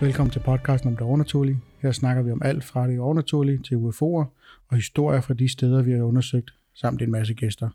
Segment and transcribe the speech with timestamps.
[0.00, 1.58] Velkommen til podcasten om det overnaturlige.
[1.82, 4.24] Her snakker vi om alt fra det overnaturlige til UFO'er
[4.68, 7.68] og historier fra de steder, vi har undersøgt, samt en masse gæster.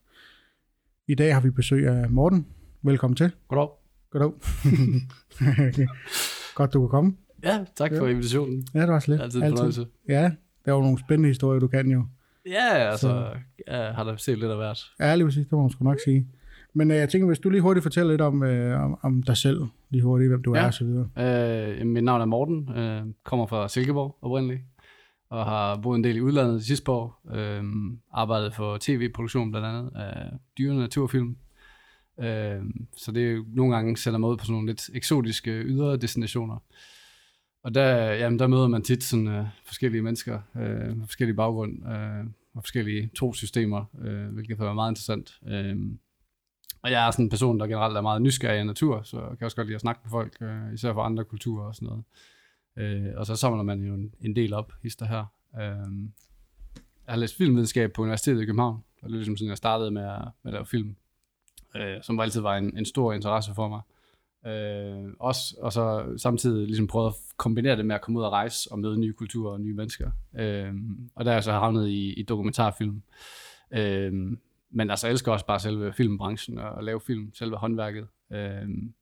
[1.07, 2.47] I dag har vi besøg af Morten.
[2.81, 3.31] Velkommen til.
[3.47, 3.69] Goddag.
[4.09, 4.31] Goddag.
[6.55, 7.15] Godt, du kunne komme.
[7.43, 8.67] Ja, tak for invitationen.
[8.73, 9.21] Ja, det var slet.
[9.21, 9.85] Altid en fornøjelse.
[10.07, 10.31] Ja,
[10.65, 12.05] der var nogle spændende historier, du kan jo.
[12.45, 13.27] Ja, altså,
[13.67, 14.91] jeg har da set lidt af hvert.
[14.99, 16.27] Ja, lige præcis, det må man sgu nok sige.
[16.73, 19.37] Men øh, jeg tænker, hvis du lige hurtigt fortæller lidt om, øh, om, om dig
[19.37, 20.61] selv, lige hurtigt, hvem du ja.
[20.61, 21.79] er og så videre.
[21.79, 24.61] Øh, mit navn er Morten, øh, kommer fra Silkeborg oprindeligt,
[25.29, 27.21] og har boet en del i udlandet de sidste par år.
[27.35, 27.63] Øh,
[28.11, 31.37] arbejdet for tv-produktion blandt andet af dyre naturfilm.
[32.19, 32.61] Øh,
[32.97, 35.97] så det er jo nogle gange sender mig ud på sådan nogle lidt eksotiske ydre
[35.97, 36.57] destinationer.
[37.63, 41.87] Og der, jamen, der møder man tit sådan, øh, forskellige mennesker øh, med forskellige baggrund
[41.87, 45.39] øh, og forskellige trosystemer, øh, hvilket kan være meget interessant.
[45.47, 45.77] Øh,
[46.81, 49.37] og jeg er sådan en person, der generelt er meget nysgerrig af natur, så jeg
[49.37, 51.87] kan også godt lide at snakke med folk, øh, især fra andre kulturer og sådan
[51.87, 52.03] noget.
[52.77, 55.25] Øh, og så samler man jo en, en del op, hister her.
[55.55, 55.91] Øh,
[57.05, 59.91] jeg har læst filmvidenskab på Universitetet i København, og det er ligesom sådan, jeg startede
[59.91, 60.95] med at, med at lave film,
[61.75, 63.81] øh, som altid var en, en stor interesse for mig.
[64.45, 68.31] Øh, også, og så samtidig ligesom prøvet at kombinere det med at komme ud og
[68.31, 70.11] rejse og møde nye kulturer og nye mennesker.
[70.35, 70.73] Øh,
[71.15, 73.01] og der er jeg så havnet i, i dokumentarfilm.
[73.71, 74.31] Øh,
[74.71, 78.07] men altså, jeg elsker også bare selve filmbranchen og at lave film, selve håndværket.
[78.33, 78.93] Øhm,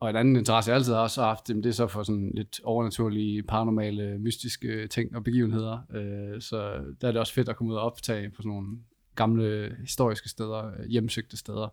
[0.00, 2.60] og en anden interesse, jeg altid har også haft, det er så for sådan lidt
[2.64, 5.78] overnaturlige, paranormale, mystiske ting og begivenheder.
[5.90, 8.78] Øh, så der er det også fedt at komme ud og optage på sådan nogle
[9.14, 11.68] gamle historiske steder, øh, hjemsøgte steder,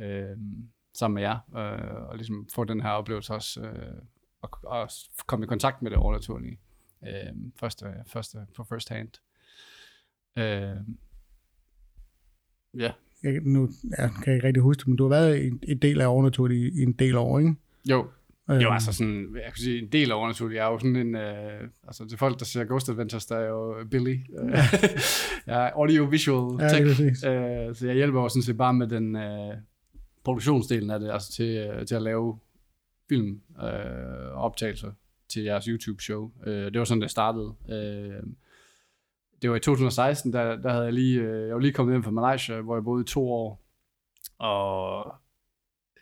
[0.00, 0.36] øh,
[0.94, 4.02] sammen med jer, øh, og ligesom få den her oplevelse også, øh,
[4.42, 4.88] og, og
[5.26, 6.58] komme i kontakt med det overnaturlige,
[7.06, 9.10] øh, første, første, på first hand.
[10.38, 10.76] Øh,
[12.78, 12.90] Ja.
[13.22, 15.78] Jeg, nu jeg kan jeg ikke rigtig huske det, men du har været en, en
[15.78, 17.54] del af overnaturligt i, i en del år, ikke?
[17.90, 18.06] Jo.
[18.50, 18.62] Øh.
[18.62, 21.68] Jo, altså sådan, jeg kan sige, en del af overnaturligt er jo sådan en, øh,
[21.86, 24.16] altså til folk, der ser Ghost Adventures, der er jo Billy.
[24.38, 24.50] Øh,
[25.46, 29.16] jeg er audio-visual ja, tech, øh, så jeg hjælper jo sådan set bare med den
[29.16, 29.54] øh,
[30.24, 32.38] produktionsdelen af det, altså til, øh, til at lave
[33.08, 34.92] film øh, og optagelser
[35.28, 36.30] til jeres YouTube-show.
[36.46, 37.54] Øh, det var sådan, det startede.
[37.70, 38.22] Øh,
[39.42, 42.02] det var i 2016, der, der havde jeg lige, øh, jeg var lige kommet hjem
[42.02, 43.62] fra Malaysia, hvor jeg boede i to år.
[44.38, 45.14] Og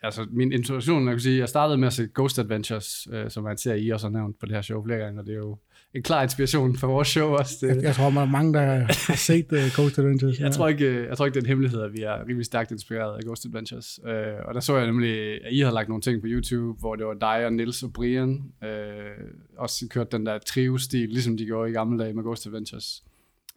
[0.01, 3.43] altså min introduktion, jeg kan sige, jeg startede med at se Ghost Adventures, øh, som
[3.43, 5.37] man ser I også har nævnt på det her show flere gange, og det er
[5.37, 5.57] jo
[5.93, 7.53] en klar inspiration for vores show også.
[7.61, 10.39] Det, jeg, jeg tror, man mange, der har set uh, Ghost Adventures.
[10.39, 12.45] jeg, tror ikke, øh, jeg tror ikke, det er en hemmelighed, at vi er rimelig
[12.45, 13.99] stærkt inspireret af Ghost Adventures.
[14.03, 16.95] Uh, og der så jeg nemlig, at I havde lagt nogle ting på YouTube, hvor
[16.95, 19.25] det var dig og Nils og Brian, uh,
[19.57, 23.03] også kørt den der trio-stil, ligesom de gjorde i gamle dage med Ghost Adventures.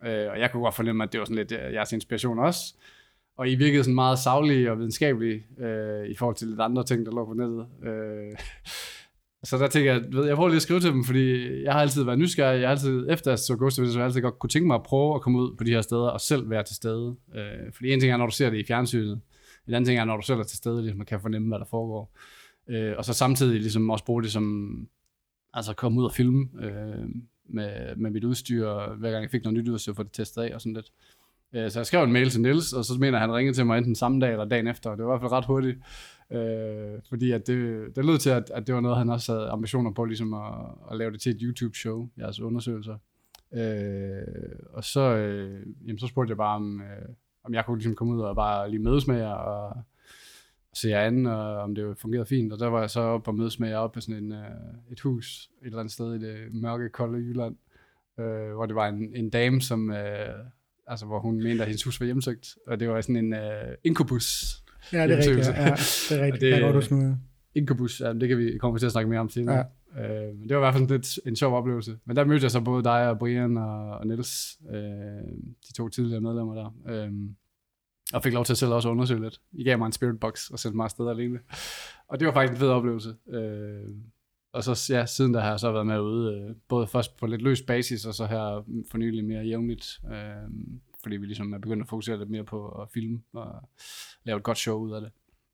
[0.04, 2.74] Øh, og jeg kunne godt fornemme, at det var sådan lidt øh, jeres inspiration også.
[3.36, 7.06] Og I virkede sådan meget savlige og videnskabelige øh, i forhold til lidt andre ting,
[7.06, 7.66] der lå på nettet.
[7.84, 8.38] Øh,
[9.48, 11.80] så der tænker jeg, ved, jeg prøver lige at skrive til dem, fordi jeg har
[11.80, 12.60] altid været nysgerrig.
[12.60, 14.82] Jeg har altid, efter så Ghost så har jeg altid godt kunne tænke mig at
[14.82, 17.16] prøve at komme ud på de her steder og selv være til stede.
[17.34, 19.20] Øh, fordi en ting er, når du ser det i fjernsynet.
[19.68, 21.58] En anden ting er, når du selv er til stede, ligesom man kan fornemme, hvad
[21.58, 22.16] der foregår.
[22.68, 24.88] Øh, og så samtidig ligesom også bruge det som,
[25.54, 26.48] altså komme ud og filme.
[26.62, 27.08] Øh,
[27.48, 30.42] med, med mit udstyr, og hver gang jeg fik noget nyt udstyr, for det testet
[30.42, 30.92] af og sådan lidt.
[31.52, 33.78] Øh, så jeg skrev en mail til Nils, og så mener han ringede til mig
[33.78, 35.78] enten samme dag eller dagen efter, det var i hvert fald ret hurtigt,
[36.32, 39.48] øh, fordi at det, det lød til, at, at det var noget, han også havde
[39.48, 40.54] ambitioner på, ligesom at,
[40.90, 42.96] at lave det til et YouTube-show, jeres undersøgelser.
[43.54, 47.08] Øh, og så, øh, jamen, så spurgte jeg bare, om, øh,
[47.44, 49.82] om jeg kunne ligesom komme ud og bare lige mødes med jer, og
[50.80, 52.52] se jer an, og om det fungerede fint.
[52.52, 54.92] Og der var jeg så oppe og mødes med jer op på sådan en, uh,
[54.92, 57.56] et hus et eller andet sted i det mørke, kolde Jylland,
[58.18, 58.24] uh,
[58.54, 59.96] hvor det var en, en dame, som, uh,
[60.86, 63.38] altså, hvor hun mente, at hendes hus var hjemsøgt, og det var sådan en uh,
[63.84, 64.56] inkubus.
[64.92, 65.48] Ja, det er rigtigt.
[65.48, 65.74] Ja, ja,
[66.08, 66.40] det er rigtigt.
[66.40, 67.16] det, er godt nu.
[67.54, 69.56] Inkubus, ja, det kan vi komme til at snakke mere om senere.
[69.56, 69.64] Ja.
[69.96, 71.98] Uh, det var i hvert fald lidt en sjov oplevelse.
[72.04, 74.74] Men der mødte jeg så både dig og Brian og, og Niels, uh,
[75.68, 77.06] de to tidligere medlemmer der.
[77.06, 77.12] Uh,
[78.14, 79.40] og fik lov til at selv også undersøge lidt.
[79.52, 81.38] I gav mig en spirit box og sendte mig afsted alene.
[82.08, 83.14] Og det var faktisk en fed oplevelse.
[83.30, 83.94] Øh,
[84.52, 87.26] og så ja, siden der har jeg så været med ude, øh, både først på
[87.26, 90.00] lidt løs basis, og så her for nylig mere jævnligt.
[90.12, 90.50] Øh,
[91.02, 93.68] fordi vi ligesom er begyndt at fokusere lidt mere på at filme og
[94.24, 95.10] lave et godt show ud af det.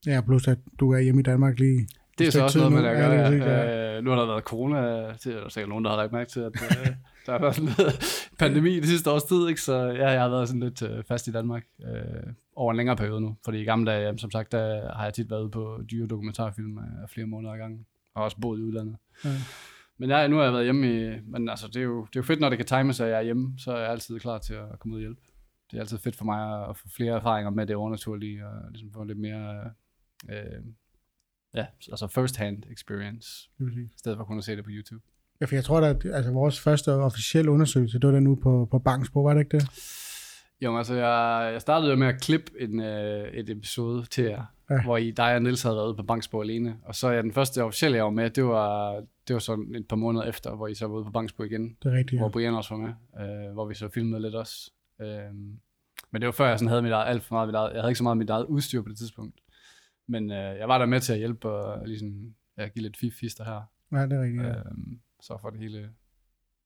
[0.06, 1.88] Ja, plus at du er hjemme i Danmark lige
[2.19, 3.12] det er så også noget det at gøre.
[3.12, 3.96] Ja, det.
[3.96, 6.12] Øh, nu har der været corona til, og der er sikkert nogen, der har lagt
[6.12, 6.87] mærke til, at øh,
[7.26, 9.61] der har været noget pandemi det sidste års tid, ikke?
[9.61, 12.96] så ja, jeg har været sådan lidt øh, fast i Danmark øh, over en længere
[12.96, 13.37] periode nu.
[13.44, 16.78] Fordi i gamle dage, jamen, som sagt, der har jeg tit været på dyre dokumentarfilm
[16.78, 18.96] af flere måneder i gang, og også boet i udlandet.
[19.25, 19.31] Ja.
[19.99, 22.20] Men ja, nu har jeg været hjemme i, men altså, det er, jo, det er
[22.20, 24.38] jo fedt, når det kan times, at jeg er hjemme, så er jeg altid klar
[24.38, 25.20] til at komme ud og hjælpe.
[25.70, 28.93] Det er altid fedt for mig at få flere erfaringer med det overnaturlige, og ligesom
[28.93, 29.70] få lidt mere
[30.28, 30.62] øh,
[31.55, 33.29] ja, altså first hand experience,
[33.61, 35.03] i stedet for kun at se det på YouTube.
[35.41, 38.69] Ja, for jeg tror, at altså, vores første officielle undersøgelse, det var den ude på,
[38.71, 39.69] på Bangsbo, var det ikke det?
[40.61, 44.45] Jo, altså jeg, jeg startede jo med at klippe en, øh, et episode til jer,
[44.71, 44.83] Ja.
[44.83, 46.77] hvor I, dig og Niels havde været ude på Bangsborg alene.
[46.85, 48.93] Og så ja, den første officielle, jeg var med, det var,
[49.29, 51.77] det var sådan et par måneder efter, hvor I så var ude på Bangsborg igen,
[51.83, 52.19] Det er rigtigt, ja.
[52.19, 52.93] hvor Brian også var med,
[53.47, 54.71] øh, hvor vi så filmede lidt også.
[55.01, 55.09] Øh,
[56.11, 57.81] men det var før, jeg sådan havde mit eget, alt for meget mit eget, jeg
[57.81, 59.35] havde ikke så meget mit eget udstyr på det tidspunkt.
[60.09, 63.45] Men øh, jeg var der med til at hjælpe og ligesom, ja, give lidt fif-fister
[63.45, 64.49] her, Ja, det er rigtigt, ja.
[64.51, 64.65] øh,
[65.23, 65.89] så for det hele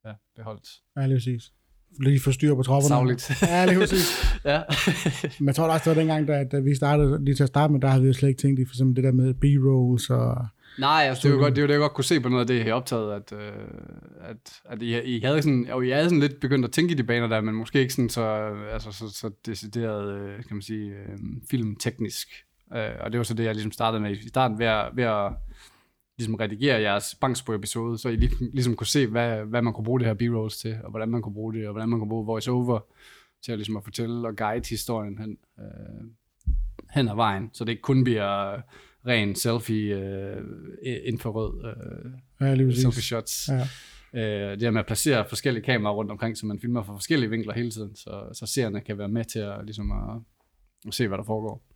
[0.05, 1.53] ja, beholdt Ja, lige præcis.
[2.01, 2.89] Lige få styr på tropperne.
[2.89, 3.43] savligt.
[3.43, 4.25] Ja, lige præcis.
[4.45, 4.63] ja.
[5.41, 7.73] Men jeg tror også, det var dengang, da, da vi startede, lige til at starte
[7.73, 10.11] med, der havde vi jo slet ikke tænkt i for eksempel det der med B-rolls
[10.11, 10.47] og...
[10.79, 12.47] Nej, altså, det var godt, det var det, jeg godt kunne se på noget af
[12.47, 13.53] det, havde optaget, at, øh,
[14.21, 16.97] at, at I, I, havde sådan, jo, I havde sådan lidt begyndt at tænke i
[16.97, 18.25] de baner der, men måske ikke sådan så,
[18.73, 21.19] altså, så, så decideret, øh, kan man sige, øh,
[21.51, 22.29] filmteknisk.
[22.75, 25.05] Øh, og det var så det, jeg ligesom startede med i starten, ved at, ved
[25.05, 25.33] at
[26.19, 28.17] ligesom redigere jeres Bangsbo-episode, så I
[28.53, 31.23] ligesom, kunne se, hvad, hvad man kunne bruge det her B-rolls til, og hvordan man
[31.23, 32.81] kunne bruge det, og hvordan man kunne bruge voice-over
[33.45, 36.07] til at, ligesom at fortælle og guide historien hen, øh,
[36.91, 38.61] hen ad vejen, så det ikke kun bliver
[39.07, 40.43] ren selfie øh,
[41.05, 43.49] infrarød øh, Ja, lige selfie shots.
[43.49, 43.67] Ja.
[44.15, 47.31] Øh, det her med at placere forskellige kameraer rundt omkring, så man filmer fra forskellige
[47.31, 50.21] vinkler hele tiden, så, så seerne kan være med til at, ligesom at,
[50.87, 51.68] at se, hvad der foregår.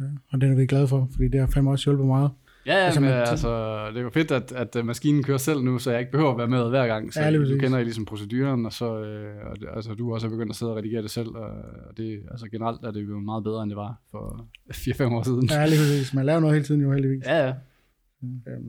[0.00, 0.04] Ja.
[0.32, 2.30] Og den er vi glade for, fordi det har fandme også hjulpet meget.
[2.66, 3.48] Ja, ja Altså, men, man- altså,
[3.88, 6.30] det er jo fedt, at, at øh, maskinen kører selv nu, så jeg ikke behøver
[6.32, 7.12] at være med hver gang.
[7.14, 7.60] Så Ja, du præcis.
[7.60, 10.72] kender I ligesom proceduren, og så øh, og altså, du også er begyndt at sidde
[10.72, 11.50] og redigere det selv, og,
[11.96, 15.48] det, altså, generelt er det jo meget bedre, end det var for 4-5 år siden.
[15.50, 16.14] Ja, lige præcis.
[16.14, 17.24] Man laver noget hele tiden jo heldigvis.
[17.26, 17.46] ja.
[17.46, 17.52] ja.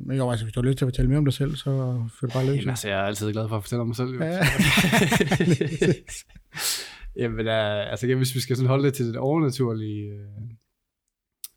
[0.05, 1.71] Men jo, altså, hvis du har lyst til at fortælle mere om dig selv, så
[2.21, 2.55] det bare løs.
[2.55, 4.09] Jamen, altså, jeg er altid glad for at fortælle om mig selv.
[4.09, 4.23] Jo.
[4.23, 4.39] Ja.
[7.21, 10.11] Jamen, uh, altså, hvis vi skal sådan holde det til det overnaturlige,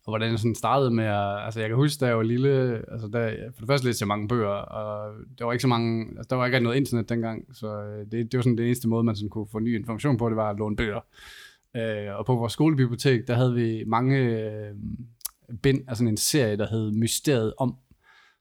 [0.05, 2.81] og hvordan jeg sådan startede med at, altså jeg kan huske, da jeg var lille,
[2.91, 6.07] altså der, for det første læste jeg mange bøger, og der var ikke så mange,
[6.17, 8.87] altså der var ikke noget internet dengang, så øh, det, det var sådan den eneste
[8.87, 10.99] måde, man sådan kunne få ny information på, det var at låne bøger.
[11.75, 14.75] Øh, og på vores skolebibliotek, der havde vi mange øh,
[15.61, 17.75] bind af sådan en serie, der hed Mysteriet om,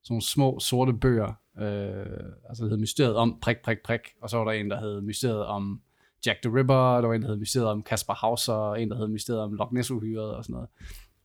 [0.02, 2.06] sådan nogle små sorte bøger, øh,
[2.48, 5.00] altså det hed Mysteriet om, prik, prik, prik, og så var der en, der hed
[5.00, 5.80] Mysteriet om
[6.26, 8.96] Jack the Ripper, der var en, der hed Mysteriet om Kasper Hauser, og en, der
[8.96, 10.68] hed Mysteriet om Loch Ness-uhyret og sådan noget.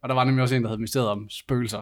[0.01, 1.81] Og der var nemlig også en, der hed Mysteriet om Spøgelser.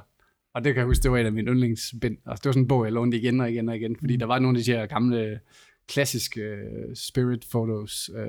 [0.53, 2.17] Og det kan jeg huske, det var en af mine yndlingsbind.
[2.25, 4.25] Altså, det var sådan en bog, jeg lånte igen og igen og igen, fordi der
[4.25, 5.39] var nogle af de her gamle,
[5.87, 8.09] klassiske øh, spirit photos.
[8.15, 8.25] Øh,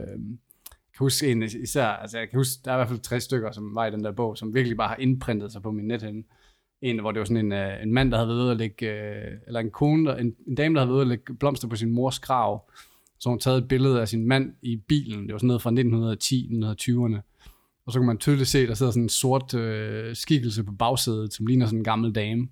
[0.69, 3.21] jeg kan huske en især, altså jeg kan huske, der er i hvert fald tre
[3.21, 5.87] stykker, som var i den der bog, som virkelig bare har indprintet sig på min
[5.87, 6.27] nethænde.
[6.83, 8.93] En, hvor det var sådan en, øh, en mand, der havde været ude at lægge,
[8.93, 11.69] øh, eller en kone, der, en, en dame, der havde været ude at lægge blomster
[11.69, 12.71] på sin mors grav.
[13.19, 15.27] Så hun taget et billede af sin mand i bilen.
[15.27, 17.36] Det var sådan noget fra 1910-1920'erne.
[17.87, 21.35] Og så kan man tydeligt se, der sidder sådan en sort øh, skikkelse på bagsædet,
[21.35, 22.49] som ligner sådan en gammel dame.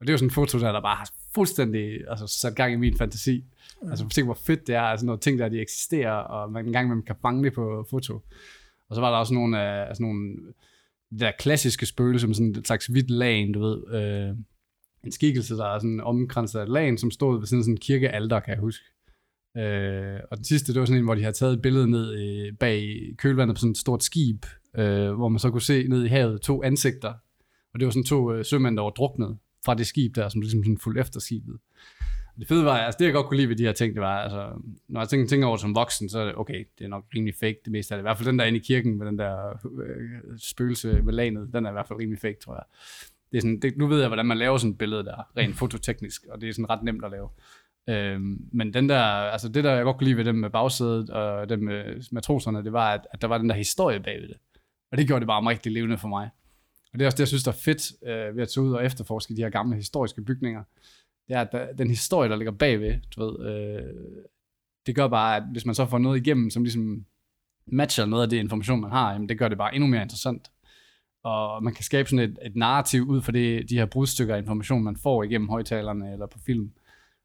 [0.00, 2.72] Og det er jo sådan en foto, der, der bare har fuldstændig altså, sat gang
[2.72, 3.44] i min fantasi.
[3.82, 3.90] Mm.
[3.90, 6.88] Altså tænk, hvor fedt det er, altså noget ting, der de eksisterer, og man engang
[6.88, 8.14] man kan fange det på foto.
[8.88, 10.36] Og så var der også nogle af altså nogle,
[11.10, 13.94] de der klassiske spøgelser, som sådan et slags hvidt lagen, du ved.
[13.94, 14.36] Øh,
[15.04, 18.40] en skikkelse, der er sådan omkranset af et lagen, som stod ved sådan en kirkealter,
[18.40, 18.84] kan jeg huske.
[19.56, 22.18] Øh, og den sidste, det var sådan en, hvor de havde taget et billede ned
[22.18, 26.04] i, bag kølvandet på sådan et stort skib, øh, hvor man så kunne se ned
[26.04, 27.12] i havet to ansigter.
[27.74, 30.40] Og det var sådan to øh, sømænd, der var druknet fra det skib der, som
[30.40, 31.58] ligesom sådan fulgte efter skibet.
[32.38, 34.02] Og det fede var, altså det jeg godt kunne lide ved de her ting, det
[34.02, 36.88] var, altså, når jeg tænker, tænker over som voksen, så er det, okay, det er
[36.88, 38.02] nok rimelig fake, det meste af det.
[38.02, 39.48] I hvert fald den der inde i kirken med den der
[39.82, 42.64] øh, spøgelse med lanet, den er i hvert fald rimelig fake, tror jeg.
[43.32, 45.56] Det er sådan, det, nu ved jeg, hvordan man laver sådan et billede der, rent
[45.56, 47.28] fototeknisk, og det er sådan ret nemt at lave.
[47.88, 51.10] Øhm, men den der, altså det der jeg godt kunne lide ved dem med bagsædet
[51.10, 54.36] og dem med matroserne, det var, at, at der var den der historie bagved det.
[54.92, 56.30] Og det gjorde det bare rigtig levende for mig.
[56.92, 58.72] Og det er også det, jeg synes, der er fedt øh, ved at tage ud
[58.72, 60.62] og efterforske de her gamle historiske bygninger.
[61.28, 63.82] Det er, at der, den historie, der ligger bagved, du ved, øh,
[64.86, 67.04] det gør bare, at hvis man så får noget igennem, som ligesom
[67.66, 70.50] matcher noget af det information, man har, jamen det gør det bare endnu mere interessant.
[71.22, 74.38] Og man kan skabe sådan et, et narrativ ud for det, de her brudstykker af
[74.38, 76.72] information, man får igennem højtalerne eller på film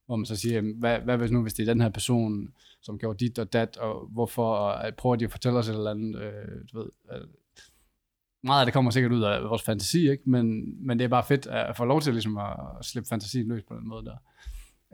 [0.05, 2.53] hvor man så siger, jamen, hvad, hvad hvis nu, hvis det er den her person,
[2.81, 5.75] som gjorde dit og dat, og hvorfor, og at prøver de at fortælle os et
[5.75, 7.27] eller andet, øh, du ved, øh,
[8.43, 10.23] meget af det kommer sikkert ud af vores fantasi, ikke?
[10.29, 13.63] Men, men det er bare fedt at få lov til ligesom at slippe fantasien løs
[13.63, 14.17] på den måde der.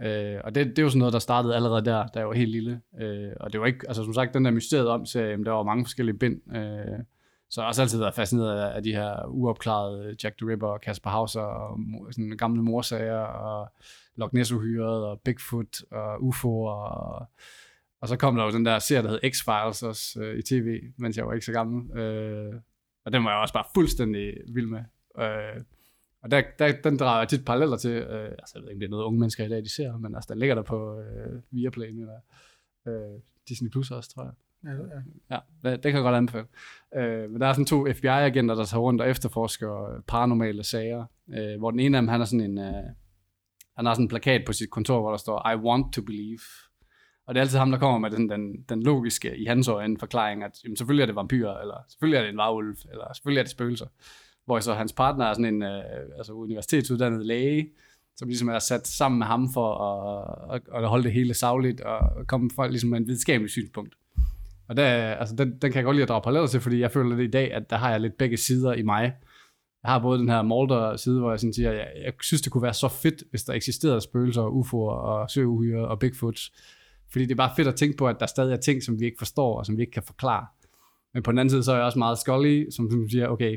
[0.03, 2.33] Øh, og det, det er jo sådan noget, der startede allerede der, da jeg var
[2.33, 2.81] helt lille.
[3.01, 5.63] Øh, og det var ikke, altså som sagt, den der mysteriet om, serien, der var
[5.63, 6.55] mange forskellige bind.
[6.55, 6.99] Øh,
[7.49, 10.67] så jeg har også altid været fascineret af, af de her uopklarede Jack the Ripper
[10.67, 11.79] og Kasper Hauser og
[12.11, 13.71] sådan gamle morsager og
[14.15, 17.27] Loch Ness-uhyret og Bigfoot og UFO og,
[18.01, 20.79] og så kom der jo den der serie, der hed X-Files også øh, i tv,
[20.97, 21.97] mens jeg var ikke så gammel.
[21.97, 22.53] Øh,
[23.09, 24.83] og den var jeg også bare fuldstændig vild med.
[25.19, 25.61] Øh,
[26.21, 28.79] og der, der, den drager jeg tit paralleller til, øh, altså jeg ved ikke, om
[28.79, 30.99] det er noget unge mennesker i dag, de ser, men altså den ligger der på
[30.99, 32.19] øh, Viaplay eller
[32.87, 34.33] øh, Disney Plus også, tror jeg.
[34.63, 35.01] Ja, ja.
[35.31, 36.47] Ja, det, det kan jeg godt anbefale.
[36.95, 41.59] Øh, men der er sådan to FBI-agenter, der tager rundt og efterforsker paranormale sager, øh,
[41.59, 42.83] hvor den ene af dem, han er sådan en, øh,
[43.77, 46.39] han har sådan en plakat på sit kontor, hvor der står, I want to believe.
[47.29, 49.97] Og det er altid ham, der kommer med den, den, den logiske, i hans øjne,
[49.97, 53.39] forklaring, at jamen, selvfølgelig er det vampyrer, eller selvfølgelig er det en varulv, eller selvfølgelig
[53.39, 53.85] er det spøgelser.
[54.45, 55.83] Hvor så hans partner er sådan en øh,
[56.17, 57.69] altså universitetsuddannet læge,
[58.17, 61.81] som ligesom er sat sammen med ham for at, at, at holde det hele savligt,
[61.81, 63.95] og komme for ligesom med en videnskabelig synspunkt.
[64.69, 66.91] Og der, altså, den, den kan jeg godt lide at drage paralleller til, fordi jeg
[66.91, 69.13] føler lidt i dag, at der har jeg lidt begge sider i mig.
[69.83, 72.41] Jeg har både den her Molder side, hvor jeg sådan siger, at jeg, jeg synes,
[72.41, 76.51] det kunne være så fedt, hvis der eksisterede spøgelser, UFO'er og søuhyre og Bigfoots.
[77.11, 79.05] Fordi det er bare fedt at tænke på, at der stadig er ting, som vi
[79.05, 80.45] ikke forstår, og som vi ikke kan forklare.
[81.13, 83.51] Men på den anden side, så er jeg også meget skoldig, som, som siger, okay,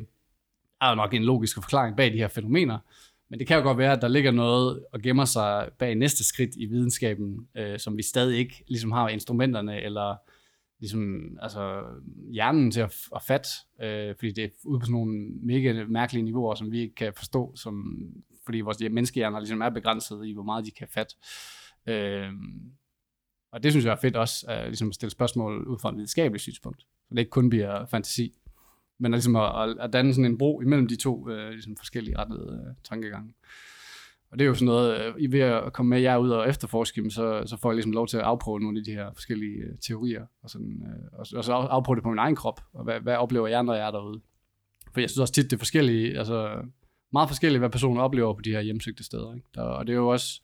[0.80, 2.78] der er jo nok en logisk forklaring bag de her fænomener,
[3.32, 6.24] men det kan jo godt være, at der ligger noget og gemmer sig bag næste
[6.24, 10.16] skridt i videnskaben, øh, som vi stadig ikke ligesom har instrumenterne eller
[10.80, 11.82] ligesom, altså,
[12.30, 13.48] hjernen til at, at fatte,
[13.82, 17.12] øh, fordi det er ude på sådan nogle mega mærkelige niveauer, som vi ikke kan
[17.16, 17.98] forstå, som,
[18.44, 21.14] fordi vores menneskehjerner ligesom er begrænset i, hvor meget de kan fatte.
[21.86, 22.28] Øh,
[23.52, 25.90] og det synes jeg er fedt også, at, øh, ligesom at stille spørgsmål ud fra
[25.90, 28.34] en videnskabelig synspunkt, så det ikke kun bliver fantasi,
[28.98, 32.18] men at, ligesom at, at danne sådan en bro imellem de to øh, ligesom forskellige
[32.18, 33.34] rettede øh, tankegange.
[34.30, 36.48] Og det er jo sådan noget, øh, I ved at komme med jer ud og
[36.48, 39.12] efterforske dem, så, så får jeg ligesom lov til at afprøve nogle af de her
[39.12, 42.60] forskellige øh, teorier, og, sådan, øh, og, og så afprøve det på min egen krop,
[42.72, 44.20] og hvad, hvad oplever jeg, når jeg er derude.
[44.92, 46.62] For jeg synes også tit, det er forskellige, altså
[47.12, 49.34] meget forskelligt, hvad personer oplever på de her hjemsøgte steder.
[49.34, 49.46] Ikke?
[49.54, 50.42] Der, og det er jo også,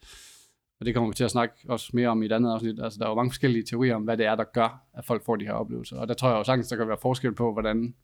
[0.80, 2.98] og det kommer vi til at snakke også mere om i et andet afsnit, altså
[2.98, 5.36] der er jo mange forskellige teorier om, hvad det er, der gør, at folk får
[5.36, 5.96] de her oplevelser.
[5.96, 7.94] Og der tror jeg jo sagtens, der kan være forskel på, hvordan,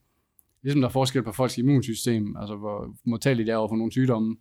[0.63, 3.93] ligesom der er forskel på folks immunsystem, altså hvor modtageligt det er over for nogle
[3.93, 4.37] sygdomme,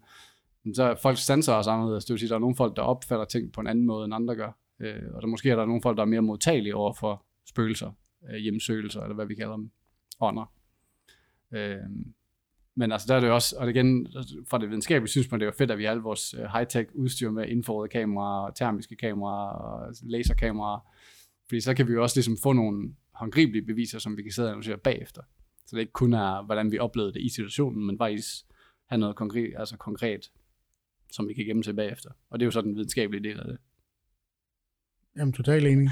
[0.73, 2.05] så er folks sanser også anderledes.
[2.05, 4.13] Det vil sige, der er nogle folk, der opfatter ting på en anden måde, end
[4.13, 4.57] andre gør.
[4.79, 7.91] Øh, og der måske er der nogle folk, der er mere modtagelige over for spøgelser,
[8.29, 9.71] øh, hjemsøgelser, eller hvad vi kalder dem,
[10.21, 10.51] ånder.
[11.51, 11.77] Øh,
[12.75, 14.07] men altså der er det jo også, og igen,
[14.49, 16.89] fra det videnskabelige synspunkt, det er jo fedt, at vi har alle vores øh, high-tech
[16.95, 20.79] udstyr med indforrede kameraer, termiske kameraer og laserkameraer,
[21.47, 24.47] fordi så kan vi jo også ligesom få nogle håndgribelige beviser, som vi kan sidde
[24.47, 25.21] og analysere bagefter.
[25.65, 28.45] Så det ikke kun er, hvordan vi oplevede det i situationen, men faktisk
[28.89, 30.31] have noget konkret, altså konkret
[31.11, 32.09] som vi kan gemme til bagefter.
[32.29, 33.57] Og det er jo så den videnskabelige del af det.
[35.17, 35.89] Jamen, totalt enig.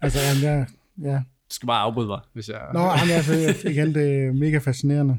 [0.00, 0.66] altså, jamen, jeg,
[1.02, 1.16] ja.
[1.50, 2.70] Du skal bare afbryde mig, hvis jeg...
[2.72, 5.18] Nå, jamen, altså, igen, det er mega fascinerende.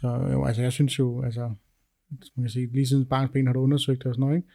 [0.00, 1.40] Så jo, altså, jeg synes jo, altså,
[2.10, 4.48] man kan sige, lige siden barnsben har du undersøgt det og sådan noget, ikke?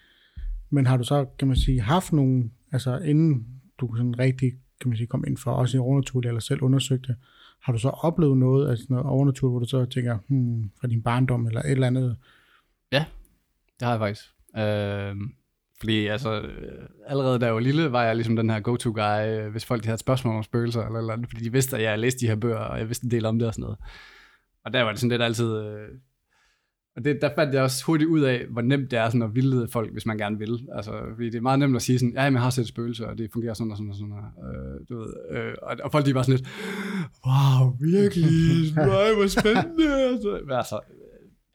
[0.70, 3.48] Men har du så, kan man sige, haft nogen, altså inden
[3.80, 7.16] du sådan rigtig, kan man sige, kom ind for os i overnaturligt, eller selv undersøgte,
[7.62, 11.04] har du så oplevet noget, altså noget overnaturligt, hvor du så tænker, hmm, fra din
[11.04, 12.18] barndom, eller et eller andet,
[12.92, 13.06] Ja,
[13.80, 14.26] det har jeg faktisk.
[14.58, 15.16] Øh,
[15.80, 19.52] fordi altså, øh, allerede da jeg var lille, var jeg ligesom den her go-to-guy, øh,
[19.52, 22.00] hvis folk havde et spørgsmål om spøgelser eller, eller andet, fordi de vidste, at jeg
[22.00, 23.80] læste de her bøger, og jeg vidste en del om det og sådan noget.
[24.66, 25.58] Og der var det sådan lidt altid...
[25.58, 25.88] Øh,
[26.96, 29.36] og det, der fandt jeg også hurtigt ud af, hvor nemt det er sådan at
[29.36, 30.68] vildlede folk, hvis man gerne vil.
[30.76, 33.18] Altså, fordi det er meget nemt at sige sådan, ja, jeg har set spøgelser, og
[33.18, 34.14] det fungerer sådan og sådan og sådan.
[34.14, 36.50] Øh, du ved, øh, og, og folk de var sådan lidt,
[37.26, 39.94] wow, virkelig, nej, hvor spændende.
[40.10, 40.80] altså, altså,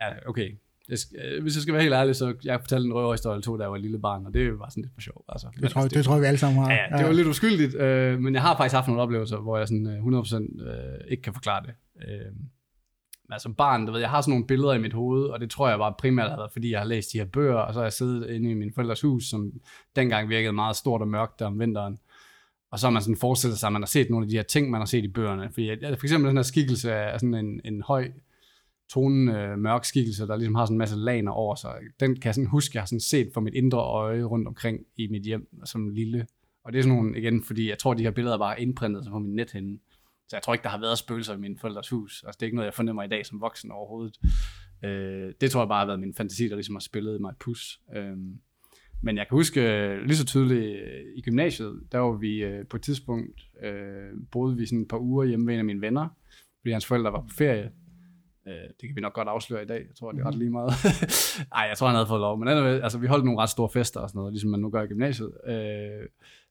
[0.01, 0.51] ja, okay,
[0.89, 3.63] det, øh, hvis jeg skal være helt ærlig, så jeg fortalte en røverhistorie to, da
[3.63, 5.25] jeg var lille barn, og det var sådan lidt for sjov.
[5.29, 6.73] Altså, det, tror, det, det tror jeg, vi alle sammen har.
[6.73, 9.69] Ja, det var lidt uskyldigt, øh, men jeg har faktisk haft nogle oplevelser, hvor jeg
[9.69, 11.75] sådan 100% øh, øh, ikke kan forklare det.
[12.09, 12.33] Øh,
[13.29, 15.51] men som barn, du ved, jeg har sådan nogle billeder i mit hoved, og det
[15.51, 17.81] tror jeg bare primært har været, fordi jeg har læst de her bøger, og så
[17.81, 19.53] har jeg siddet inde i min forældres hus, som
[19.97, 21.99] dengang virkede meget stort og mørkt om vinteren.
[22.71, 24.43] Og så har man sådan forestillet sig, at man har set nogle af de her
[24.43, 25.51] ting, man har set i bøgerne.
[25.53, 28.11] Fordi for eksempel den her skikkelse af sådan en, en høj
[28.89, 31.75] tonen øh, mørk skikkelse, der ligesom har sådan en masse laner over sig.
[32.01, 34.81] Den kan jeg sådan huske, jeg har sådan set for mit indre øje rundt omkring
[34.97, 36.27] i mit hjem som lille.
[36.65, 39.05] Og det er sådan nogle, igen, fordi jeg tror, de her billeder bare er indprintet
[39.05, 39.79] sig på min nethænde.
[40.29, 42.23] Så jeg tror ikke, der har været spøgelser i min forældres hus.
[42.27, 44.19] Altså, det er ikke noget, jeg fornemmer i dag som voksen overhovedet.
[44.85, 47.37] Øh, det tror jeg bare har været min fantasi, der ligesom har spillet mig et
[47.39, 47.81] pus.
[47.97, 48.17] Øh,
[49.03, 52.67] men jeg kan huske øh, lige så tydeligt øh, i gymnasiet, der var vi øh,
[52.67, 55.81] på et tidspunkt, øh, boede vi sådan et par uger hjemme ved en af mine
[55.81, 56.09] venner,
[56.61, 57.71] fordi hans forældre var på ferie,
[58.49, 59.81] Øh, det kan vi nok godt afsløre i dag.
[59.89, 60.39] Jeg tror, det er ret mhm.
[60.39, 60.73] lige meget.
[61.59, 62.39] Ej, jeg tror, han havde fået lov.
[62.39, 64.83] Men altså, vi holdt nogle ret store fester og sådan noget, ligesom man nu gør
[64.83, 65.33] i gymnasiet.
[65.47, 66.07] Øh,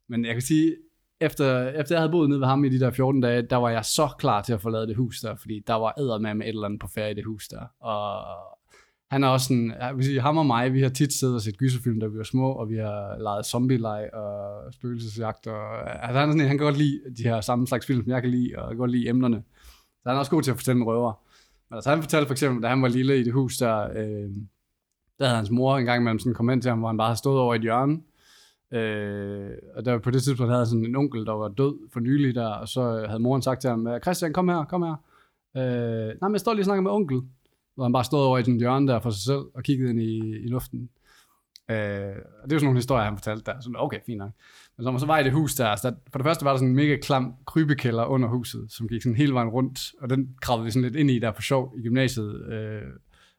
[0.10, 0.76] men jeg kan sige,
[1.22, 3.70] efter, efter jeg havde boet nede ved ham i de der 14 dage, der var
[3.70, 6.48] jeg så klar til at forlade det hus der, fordi der var æder med et
[6.48, 7.66] eller andet på ferie i det hus der.
[7.80, 8.26] Og
[9.12, 11.42] han er også sådan, jeg vil sige, ham og mig, vi har tit siddet og
[11.42, 16.20] set gyserfilm, da vi var små, og vi har leget zombie og spøgelsesjagt, og altså,
[16.20, 18.32] han, er sådan, han kan godt lide de her samme slags film, som jeg kan
[18.32, 19.44] lide, og kan godt lide emnerne.
[20.04, 21.14] Så han er også god til at fortælle en røver.
[21.70, 24.32] Men altså, han fortalte for eksempel, da han var lille i det hus der, øh,
[25.20, 27.18] der havde hans mor engang imellem sådan kom ind til ham, hvor han bare havde
[27.18, 28.02] stået over i et hjørne.
[28.74, 32.36] Øh, og der på det tidspunkt havde sådan en onkel, der var død for nylig
[32.36, 34.96] der, og så øh, havde moren sagt til ham, øh, Christian, kom her, kom her.
[35.58, 37.22] Øh, nej, men jeg står lige og snakker med onkel.
[37.78, 40.02] Og han bare stod over i den hjørne der for sig selv og kiggede ind
[40.02, 40.90] i, i luften.
[41.72, 43.60] Øh, og det er jo sådan nogle historier, han fortalte der.
[43.60, 44.32] Sådan, okay, fint nok.
[44.78, 46.58] Men så, så var i det hus der, så der, for det første var der
[46.58, 50.36] sådan en mega klam krybekælder under huset, som gik sådan hele vejen rundt, og den
[50.42, 52.52] kravlede vi sådan lidt ind i der på sjov i gymnasiet.
[52.52, 52.82] Øh,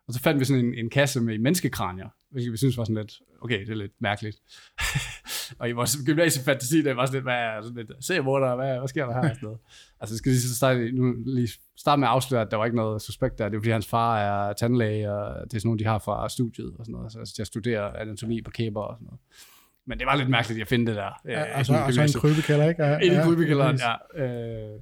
[0.08, 2.96] og så fandt vi sådan en, en kasse med menneskekranier, hvilket vi synes var sådan
[2.96, 4.36] lidt, okay, det er lidt mærkeligt.
[5.58, 8.56] og i vores gymnasiefantasi, det var sådan lidt, hvad er sådan lidt, se hvor der,
[8.56, 9.22] hvad, hvad sker der her?
[9.22, 9.58] Sådan noget.
[10.00, 13.02] Altså, skal lige starte, nu lige starte med at afsløre, at der var ikke noget
[13.02, 13.48] suspekt der.
[13.48, 16.28] Det er fordi, hans far er tandlæge, og det er sådan nogle, de har fra
[16.28, 17.12] studiet og sådan noget.
[17.12, 19.20] Så altså, jeg studerer anatomi på kæber og sådan noget.
[19.86, 21.20] Men det var lidt mærkeligt at finde det der.
[21.24, 22.84] Ja, øh, altså, og så en krybekælder, ikke?
[22.84, 23.78] Ja, en krybekælderen,
[24.16, 24.24] ja.
[24.24, 24.80] Øh,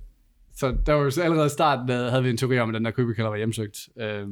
[0.57, 2.85] så der var jo allerede i starten, der havde vi en teori om, at den
[2.85, 3.89] der krybekælder var hjemsøgt.
[4.01, 4.29] Øh,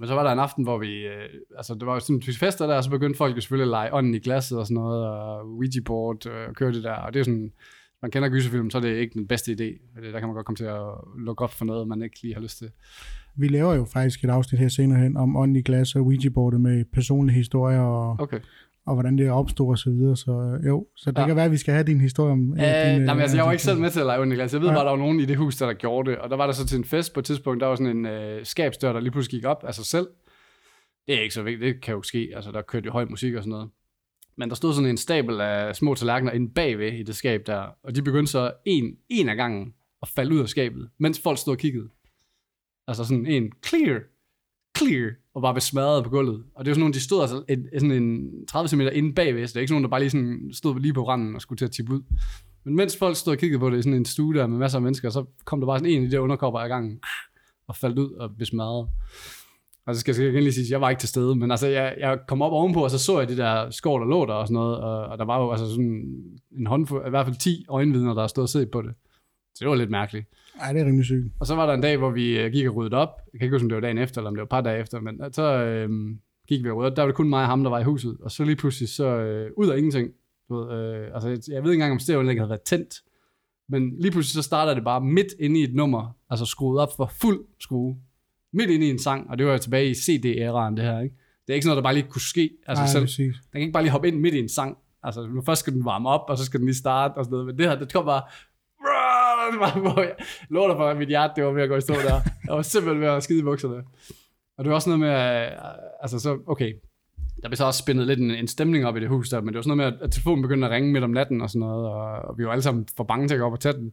[0.00, 2.34] men så var der en aften, hvor vi, øh, altså det var jo sådan en
[2.34, 4.74] fester der, og så begyndte folk jo selvfølgelig at lege ånden i glasset og sådan
[4.74, 7.52] noget, og Ouija board øh, og køre det der, og det er sådan,
[8.02, 10.00] man kender gyserfilm, så er det ikke den bedste idé.
[10.12, 10.82] Der kan man godt komme til at
[11.18, 12.70] lukke op for noget, man ikke lige har lyst til.
[13.36, 16.28] Vi laver jo faktisk et afsnit her senere hen om ånden i glas og Ouija
[16.28, 18.40] boardet med personlige historier og, okay
[18.86, 20.16] og hvordan det opstod og så videre.
[20.16, 21.26] Så øh, jo, så det ja.
[21.26, 22.40] kan være, at vi skal have din historie om...
[22.40, 24.52] Øh, din, nej, men altså, jeg var ikke selv med til at lege Niklas.
[24.52, 24.74] Jeg ved ja.
[24.74, 26.18] bare, der var nogen i det hus, der, der gjorde det.
[26.18, 28.06] Og der var der så til en fest på et tidspunkt, der var sådan en
[28.06, 30.08] øh, skabsdør, der lige pludselig gik op af sig selv.
[31.06, 32.32] Det er ikke så vigtigt, det kan jo ske.
[32.34, 33.70] Altså, der kørte jo høj musik og sådan noget.
[34.36, 37.64] Men der stod sådan en stabel af små tallerkener inde bagved i det skab der,
[37.82, 41.38] og de begyndte så en, en af gangen at falde ud af skabet, mens folk
[41.38, 41.88] stod og kiggede.
[42.88, 44.00] Altså sådan en clear,
[44.80, 46.44] clear, og bare blev smadret på gulvet.
[46.54, 49.46] Og det var sådan nogle, de stod altså en, sådan en 30 cm inde bagved,
[49.46, 51.40] så det er ikke sådan nogen, der bare lige sådan stod lige på randen og
[51.40, 52.02] skulle til at tippe ud.
[52.64, 54.78] Men mens folk stod og kiggede på det i sådan en stue der med masser
[54.78, 57.00] af mennesker, så kom der bare sådan en i de der underkopper af gangen,
[57.68, 58.88] og faldt ud og blev smadret.
[59.86, 61.66] Og så skal jeg igen lige sige, at jeg var ikke til stede, men altså,
[61.66, 64.32] jeg, jeg kom op ovenpå, og så så jeg de der skår, der lå der
[64.32, 66.14] og sådan noget, og, og der var jo altså sådan
[66.58, 68.94] en håndfuld, i hvert fald 10 øjenvidner, der stod og set på det.
[69.54, 70.26] Så det var lidt mærkeligt.
[70.56, 71.26] Nej, det er rimelig sygt.
[71.40, 73.08] Og så var der en dag, hvor vi øh, gik og ryddede op.
[73.32, 74.60] Jeg kan ikke huske, om det var dagen efter, eller om det var et par
[74.60, 77.48] dage efter, men så øhm, gik vi og ryddede Der var det kun mig og
[77.48, 78.16] ham, der var i huset.
[78.20, 80.10] Og så lige pludselig, så øh, ud af ingenting.
[80.48, 82.94] Du ved, øh, altså, jeg, jeg ved ikke engang, om stereoanlægget havde været tændt.
[83.68, 86.96] Men lige pludselig så starter det bare midt inde i et nummer, altså skruet op
[86.96, 87.96] for fuld skrue
[88.52, 91.14] midt ind i en sang, og det var jo tilbage i CD-æraen det her, ikke?
[91.46, 93.26] Det er ikke sådan noget, der bare lige kunne ske altså Nej, selv.
[93.26, 94.78] Den kan ikke bare lige hoppe ind midt i en sang.
[95.02, 97.46] Altså, først skal den varme op, og så skal den lige starte og sådan noget.
[97.46, 98.22] Men det her, det kom bare...
[99.50, 100.14] Det var, hvor jeg
[100.50, 102.20] lå der for, at mit hjerte det var ved at gå i stå der.
[102.46, 103.82] Jeg var simpelthen ved at skide i bukserne.
[104.58, 105.50] Og det var også noget med, øh,
[106.02, 106.72] altså så, okay,
[107.42, 109.48] der blev så også spændet lidt en, en stemning op i det hus der, men
[109.48, 111.60] det var sådan noget med, at telefonen begyndte at ringe midt om natten og sådan
[111.60, 113.74] noget, og, og vi var alle sammen for bange til at gå op og tage
[113.74, 113.92] den.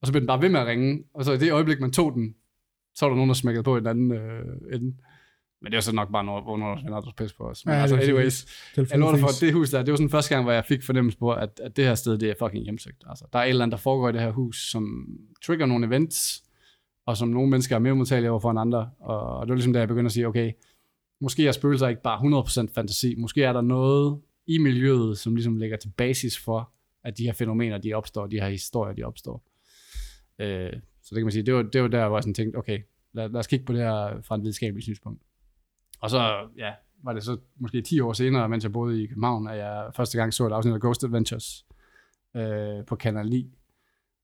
[0.00, 1.92] Og så blev den bare ved med at ringe, og så i det øjeblik, man
[1.92, 2.34] tog den,
[2.94, 4.94] så var der nogen, der smækkede på i den anden øh, ende.
[5.62, 7.66] Men det var så nok bare noget, hvor der pisse på os.
[7.66, 8.46] Men ja, altså, anyways,
[8.76, 11.18] jeg lover for, det hus der, det var sådan første gang, hvor jeg fik fornemmelse
[11.18, 13.04] på, at, at det her sted, det er fucking hjemsøgt.
[13.06, 15.06] Altså, der er et eller andet, der foregår i det her hus, som
[15.44, 16.42] trigger nogle events,
[17.06, 18.90] og som nogle mennesker er mere modtagelige over for end andre.
[19.00, 20.52] Og, og det var ligesom, da jeg begyndte at sige, okay,
[21.20, 23.14] måske er spøgelser ikke bare 100% fantasi.
[23.18, 26.72] Måske er der noget i miljøet, som ligesom ligger til basis for,
[27.04, 29.44] at de her fænomener, de opstår, de her historier, de opstår.
[30.38, 30.72] Øh,
[31.02, 32.78] så det kan man sige, det var, det var der, hvor jeg sådan tænkte, okay,
[33.12, 35.22] lad, lad os kigge på det her fra en videnskabelig synspunkt.
[36.02, 36.72] Og så, ja,
[37.04, 40.18] var det så måske 10 år senere, mens jeg boede i København, at jeg første
[40.18, 41.66] gang så et afsnit af Ghost Adventures
[42.36, 43.54] øh, på Kanal 9.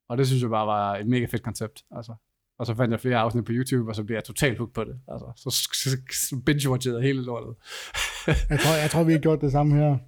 [0.08, 1.82] Og det synes jeg bare var et mega fedt koncept.
[1.90, 2.14] Altså.
[2.58, 4.84] Og så fandt jeg flere afsnit på YouTube, og så blev jeg totalt hooked på
[4.84, 5.00] det.
[5.08, 7.54] Altså, så, så, så binge-watchede hele lortet.
[8.50, 9.98] jeg, tror, jeg tror, vi har gjort det samme her.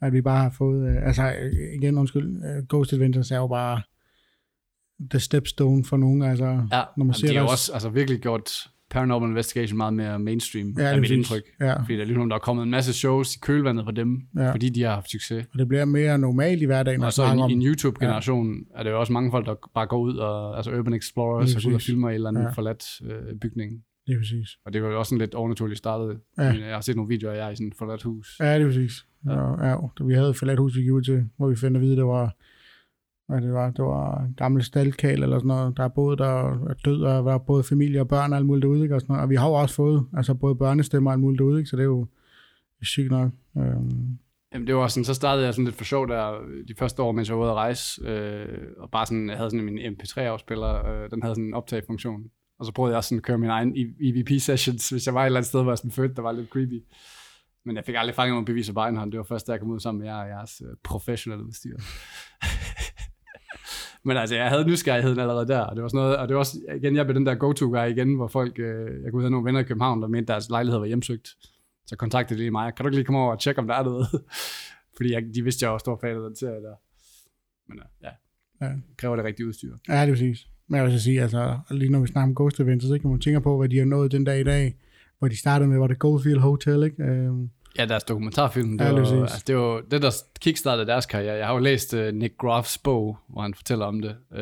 [0.00, 1.32] At vi bare har fået, øh, altså
[1.74, 3.82] igen undskyld, øh, Ghost Adventures er jo bare
[5.10, 8.70] the stepstone for nogen, altså, ja, når man ser de har også altså, virkelig gjort
[8.90, 11.42] Paranormal Investigation meget mere mainstream, ja, er mit indtryk.
[11.60, 11.80] Ja.
[11.80, 14.52] Fordi der er ligesom, der er kommet en masse shows i kølvandet på dem, ja.
[14.52, 15.46] fordi de har haft succes.
[15.52, 17.02] Og det bliver mere normalt i hverdagen.
[17.02, 18.78] Og så i, en YouTube-generation ja.
[18.78, 21.62] er det jo også mange folk, der bare går ud og, altså Urban Explorers, og
[21.62, 22.50] går ud og filmer en eller anden ja.
[22.50, 23.82] forladt øh, bygning.
[24.06, 24.48] Det er præcis.
[24.66, 26.20] Og det var jo også sådan lidt overnaturligt startet.
[26.38, 26.42] Ja.
[26.42, 28.36] Jeg har set nogle videoer af jer i sådan et forladt hus.
[28.40, 29.06] Ja, det er præcis.
[29.26, 29.68] Ja.
[29.68, 32.04] Ja, vi havde et forladt hus, vi gik til, hvor vi fandt at vide, det
[32.04, 32.36] var
[33.28, 36.68] hvad det var, det var en gammel staldkal eller sådan noget, der er både der
[36.70, 38.94] er død, og der var både familie og børn og alt muligt derude, ikke?
[38.94, 39.22] Og, sådan noget.
[39.22, 41.70] og vi har jo også fået altså både børnestemmer og alt muligt derude, ikke?
[41.70, 42.06] så det er jo
[42.82, 43.30] sygt nok.
[43.56, 44.18] Øhm.
[44.52, 47.02] Jamen det var sådan, så startede jeg sådan lidt for sjov der øh, de første
[47.02, 49.78] år, mens jeg var ude at rejse, øh, og bare sådan, jeg havde sådan min
[49.78, 52.24] MP3-afspiller, øh, den havde sådan en optagefunktion,
[52.58, 55.26] og så prøvede jeg også sådan at køre min egen EVP-sessions, hvis jeg var et
[55.26, 56.84] eller andet sted, hvor jeg sådan følte, der var lidt creepy.
[57.64, 59.12] Men jeg fik aldrig fanget nogen beviser på egen hånd.
[59.12, 61.76] Det var først, da jeg kom ud sammen med jer og jeres øh, professionelle udstyr.
[64.06, 66.38] Men altså, jeg havde nysgerrigheden allerede der, og det var sådan noget, og det var
[66.38, 69.44] også, igen, jeg blev den der go-to-guy igen, hvor folk, øh, jeg kunne have nogle
[69.44, 71.28] venner i København, der mente, deres lejlighed var hjemsøgt.
[71.86, 73.74] Så kontaktede de lige mig, kan du ikke lige komme over og tjekke, om der
[73.74, 74.06] er noget?
[74.96, 76.74] Fordi jeg, de vidste, jeg var stor fan af den serie der.
[77.68, 78.10] Men øh, ja,
[78.66, 78.72] Ja.
[78.98, 79.76] kræver det rigtige udstyr.
[79.88, 80.46] Ja, det er præcis.
[80.68, 83.10] Men jeg vil så sige, altså, lige når vi snakker om Ghost Events, så kan
[83.10, 84.76] man tænke på, hvad de har nået den dag i dag,
[85.18, 87.02] hvor de startede med, var det Goldfield Hotel, ikke?
[87.02, 90.10] Øhm, Ja, deres dokumentarfilm, det, Ja, ja, var, altså, det var det, der
[90.40, 91.34] kickstartede deres karriere.
[91.34, 94.16] Jeg har jo læst uh, Nick Groffs bog, hvor han fortæller om det.
[94.30, 94.38] Uh,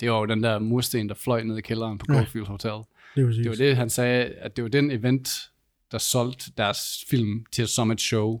[0.00, 2.14] det var jo den der mursten, der fløj ned i kælderen på Ja.
[2.14, 2.70] Goldfield Hotel.
[3.16, 3.36] det.
[3.36, 5.50] Det var det, han sagde, at det var den event,
[5.92, 8.40] der solgte deres film til som et show.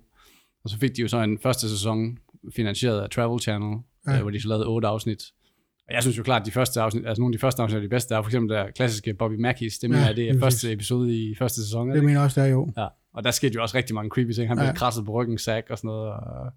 [0.64, 2.18] Og så fik de jo så en første sæson
[2.56, 4.12] finansieret af Travel Channel, Ja.
[4.14, 4.20] ja.
[4.22, 5.22] hvor de så lavede otte afsnit.
[5.88, 7.76] Og jeg synes jo klart, at de første afsnit, altså nogle af de første afsnit
[7.78, 8.14] er de bedste.
[8.14, 10.40] Der er for eksempel der klassiske Bobby Mackey's, det mener Ja, jeg, det er lige
[10.40, 11.88] første episode i første sæson.
[11.88, 12.72] Det det mener jeg også, der er jo.
[12.76, 14.48] Ja, og der skete jo også rigtig mange creepy ting.
[14.48, 14.74] Han blev Ja.
[14.74, 16.12] krasset på ryggen, sack og sådan noget.
[16.12, 16.52] Og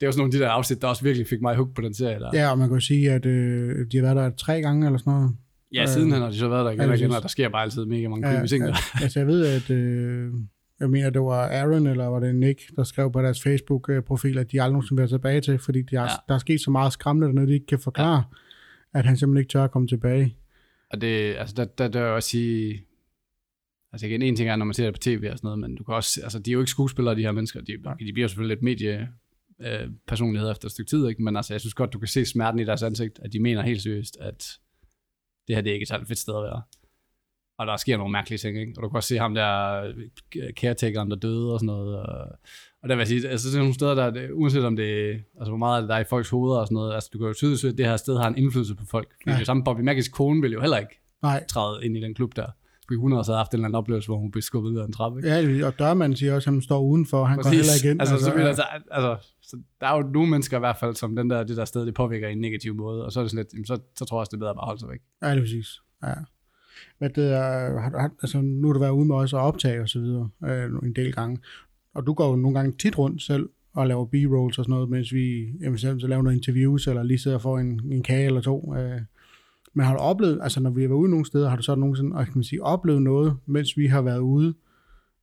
[0.00, 1.82] det var sådan nogle af de der afsnit, der også virkelig fik mig hooked på
[1.82, 2.30] den serie der.
[2.34, 4.98] Ja, og man kan jo sige, at øh, de har været der tre gange eller
[4.98, 5.32] sådan noget.
[5.74, 7.62] ja sidenhen har de så været der igen Ja, og igen, og der sker bare
[7.62, 8.68] altid mega mange Ja, creepy ting ja.
[8.70, 9.02] der.
[9.02, 10.32] Altså, jeg ved, at øh,
[10.80, 14.52] jeg mener, det var Aaron, eller var det Nick, der skrev på deres Facebook-profil, at
[14.52, 16.02] de aldrig nogensinde vil tilbage til, fordi de har.
[16.04, 16.10] Ja.
[16.28, 18.22] der er sket så meget skræmmende dernede, de ikke kan forklare,
[18.94, 18.98] ja.
[18.98, 20.36] at han simpelthen ikke tør at komme tilbage.
[20.90, 22.84] Og det, altså der, der, der vil jeg også sige,
[23.94, 25.76] altså igen, en ting er, når man ser det på tv og sådan noget, men
[25.76, 27.72] du kan også, altså de er jo ikke skuespillere, de her mennesker, de,
[28.06, 29.08] de bliver selvfølgelig lidt medie
[29.60, 31.22] øh, personligheder efter et stykke tid, ikke?
[31.22, 33.62] men altså jeg synes godt, du kan se smerten i deres ansigt, at de mener
[33.62, 34.58] helt seriøst, at
[35.48, 36.62] det her det er ikke et særligt fedt sted at være.
[37.58, 38.72] Og der sker nogle mærkelige ting, ikke?
[38.76, 39.80] Og du kan også se ham der
[40.36, 41.96] øh, caretakeren, der døde og sådan noget.
[41.98, 42.38] Og,
[42.82, 45.50] og der vil jeg sige, altså det er nogle steder, der, uanset om det, altså
[45.50, 47.60] hvor meget der er i folks hoveder og sådan noget, altså du kan jo tydeligt
[47.60, 49.08] se, at det her sted har en indflydelse på folk.
[49.22, 49.44] Fordi Ja.
[49.44, 52.46] samme Bobby Mackey's kone ville jo heller ikke Nej, træde ind i den klub der.
[52.86, 54.84] Fordi hun har så haft en eller anden oplevelse, hvor hun blev skubbet ud af
[54.86, 55.18] en trappe.
[55.18, 55.58] Ikke?
[55.58, 58.00] ja, og dørmanden siger også, at han står udenfor, han går heller ikke ind.
[58.00, 58.46] Altså, altså, så, ja.
[58.46, 61.56] altså, altså, så der er jo nogle mennesker i hvert fald, som den der, det
[61.56, 63.66] der sted, det påvirker i en negativ måde, og så er det sådan lidt, jamen,
[63.66, 65.00] så, så tror jeg også, det er bedre at bare holde sig væk.
[65.22, 65.80] Ja, det er præcis.
[66.02, 66.14] Ja.
[66.98, 69.88] Hvad det er, har, altså, nu har du været ude med os og optage og
[69.88, 71.38] så videre øh, en del gange.
[71.94, 74.88] Og du går jo nogle gange tit rundt selv og laver b-rolls og sådan noget,
[74.88, 78.26] mens vi eventuelt så laver nogle interviews, eller lige sidder og får en, en kage
[78.26, 78.74] eller to.
[78.76, 79.00] Øh.
[79.74, 81.74] Men har du oplevet, altså når vi har været ude nogle steder, har du så
[81.74, 84.54] nogensinde kan man sige, oplevet noget, mens vi har været ude,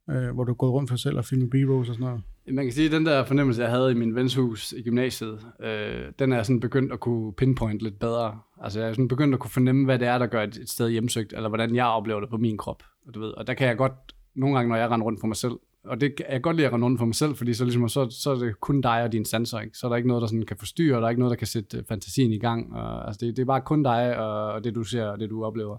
[0.09, 2.21] øh, hvor du har gået rundt for selv og filmet b-rolls og sådan noget?
[2.51, 5.39] Man kan sige, at den der fornemmelse, jeg havde i min vens hus i gymnasiet,
[5.59, 8.39] øh, den er sådan begyndt at kunne pinpoint lidt bedre.
[8.61, 10.69] Altså jeg er sådan begyndt at kunne fornemme, hvad det er, der gør et, et
[10.69, 12.83] sted hjemsøgt, eller hvordan jeg oplever det på min krop.
[13.07, 13.93] Og, du ved, og der kan jeg godt,
[14.35, 16.55] nogle gange, når jeg render rundt for mig selv, og det er jeg kan godt
[16.55, 18.81] lide at rende rundt for mig selv, fordi så, ligesom, så, så er det kun
[18.81, 19.77] dig og dine sanser, ikke?
[19.77, 21.47] Så er der ikke noget, der sådan kan forstyrre, der er ikke noget, der kan
[21.47, 22.73] sætte øh, fantasien i gang.
[22.73, 25.29] Og, altså det, det er bare kun dig og, og det, du ser og det,
[25.29, 25.77] du oplever.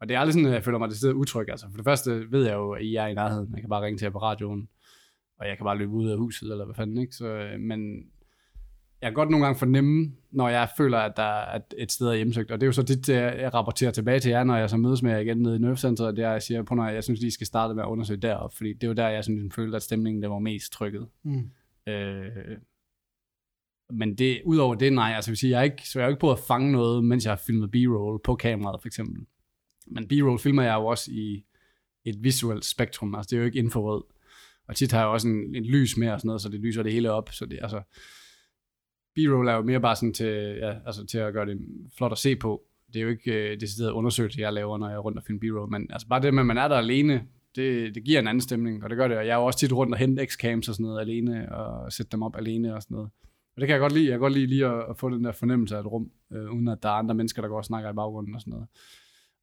[0.00, 1.48] Og det er aldrig sådan, at jeg føler mig det sted utryg.
[1.48, 3.50] Altså, for det første ved jeg jo, at I er i nærheden.
[3.52, 4.68] Jeg kan bare ringe til jer på radioen,
[5.38, 7.14] og jeg kan bare løbe ud af huset, eller hvad fanden, ikke?
[7.14, 8.04] Så, øh, men
[9.04, 12.14] jeg kan godt nogle gange fornemme, når jeg føler, at der er et sted er
[12.14, 12.50] hjemsøgt.
[12.50, 14.76] Og det er jo så det, jeg jeg rapporterer tilbage til jer, når jeg så
[14.76, 16.88] mødes med jer igen nede i Nerve Center, det er, at jeg siger, på når
[16.88, 19.24] jeg synes, lige skal starte med at undersøge derop, fordi det er jo der, jeg
[19.24, 21.08] sådan, ligesom følte, at stemningen der var mest trykket.
[21.22, 21.50] Mm.
[21.88, 22.26] Øh,
[23.92, 26.10] men det, udover det, nej, altså jeg vil sige, jeg er ikke, så jeg har
[26.10, 29.26] ikke prøvet at fange noget, mens jeg har filmet B-roll på kameraet, for eksempel.
[29.86, 31.44] Men B-roll filmer jeg jo også i
[32.04, 34.02] et visuelt spektrum, altså det er jo ikke infrarød.
[34.68, 36.82] Og tit har jeg også en, en lys med og sådan noget, så det lyser
[36.82, 37.82] det hele op, så det, altså,
[39.14, 41.58] B-roll er jo mere bare sådan til, ja, altså til at gøre det
[41.96, 42.62] flot at se på.
[42.92, 45.40] Det er jo ikke øh, det undersøgelse, jeg laver, når jeg er rundt og finder
[45.40, 47.22] B-roll, men altså bare det med, at man er der alene,
[47.56, 49.16] det, det giver en anden stemning, og det gør det.
[49.16, 51.92] Og jeg er jo også tit rundt og hente X-cams og sådan noget alene, og
[51.92, 53.10] sætte dem op alene og sådan noget.
[53.56, 54.04] Og det kan jeg godt lide.
[54.04, 56.50] Jeg kan godt lide lige at, at få den der fornemmelse af et rum, øh,
[56.50, 58.66] uden at der er andre mennesker, der går og snakker i baggrunden og sådan noget.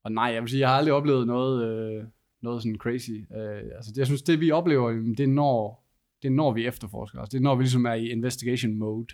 [0.03, 2.03] Og nej, jeg vil sige, jeg har aldrig oplevet noget, øh,
[2.41, 3.11] noget sådan crazy.
[3.11, 5.85] Øh, altså, det, jeg synes, det vi oplever, det er når,
[6.21, 7.19] det er når vi efterforsker.
[7.19, 9.13] Altså, det er når vi ligesom er i investigation mode.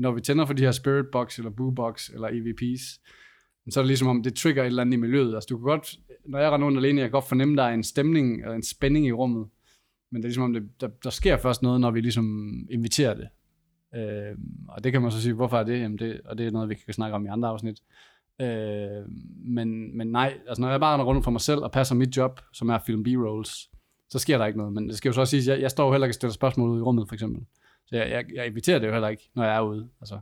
[0.00, 3.06] Når vi tænder for de her spirit box, eller boo box, eller EVP's.
[3.70, 5.34] Så er det ligesom om, det trigger et eller andet i miljøet.
[5.34, 7.74] Altså, du kan godt, når jeg render rundt alene, jeg kan godt fornemme, der er
[7.74, 9.46] en stemning, eller en spænding i rummet.
[10.12, 13.14] Men det er ligesom om, det, der, der sker først noget, når vi ligesom inviterer
[13.14, 13.28] det.
[13.94, 14.36] Øh,
[14.68, 15.80] og det kan man så sige, hvorfor er det?
[15.80, 16.20] Jamen det?
[16.24, 17.82] Og det er noget, vi kan snakke om i andre afsnit.
[18.40, 19.04] Øh,
[19.44, 22.16] men, men nej, altså når jeg bare render rundt for mig selv og passer mit
[22.16, 23.70] job, som er at filme B-rolls,
[24.10, 24.72] så sker der ikke noget.
[24.72, 26.32] Men det skal jo så også sige, jeg, jeg står jo heller ikke og stiller
[26.32, 27.42] spørgsmål ud i rummet, for eksempel.
[27.90, 29.88] Så jeg, jeg, jeg inviterer det jo heller ikke, når jeg er ude.
[30.00, 30.20] Altså.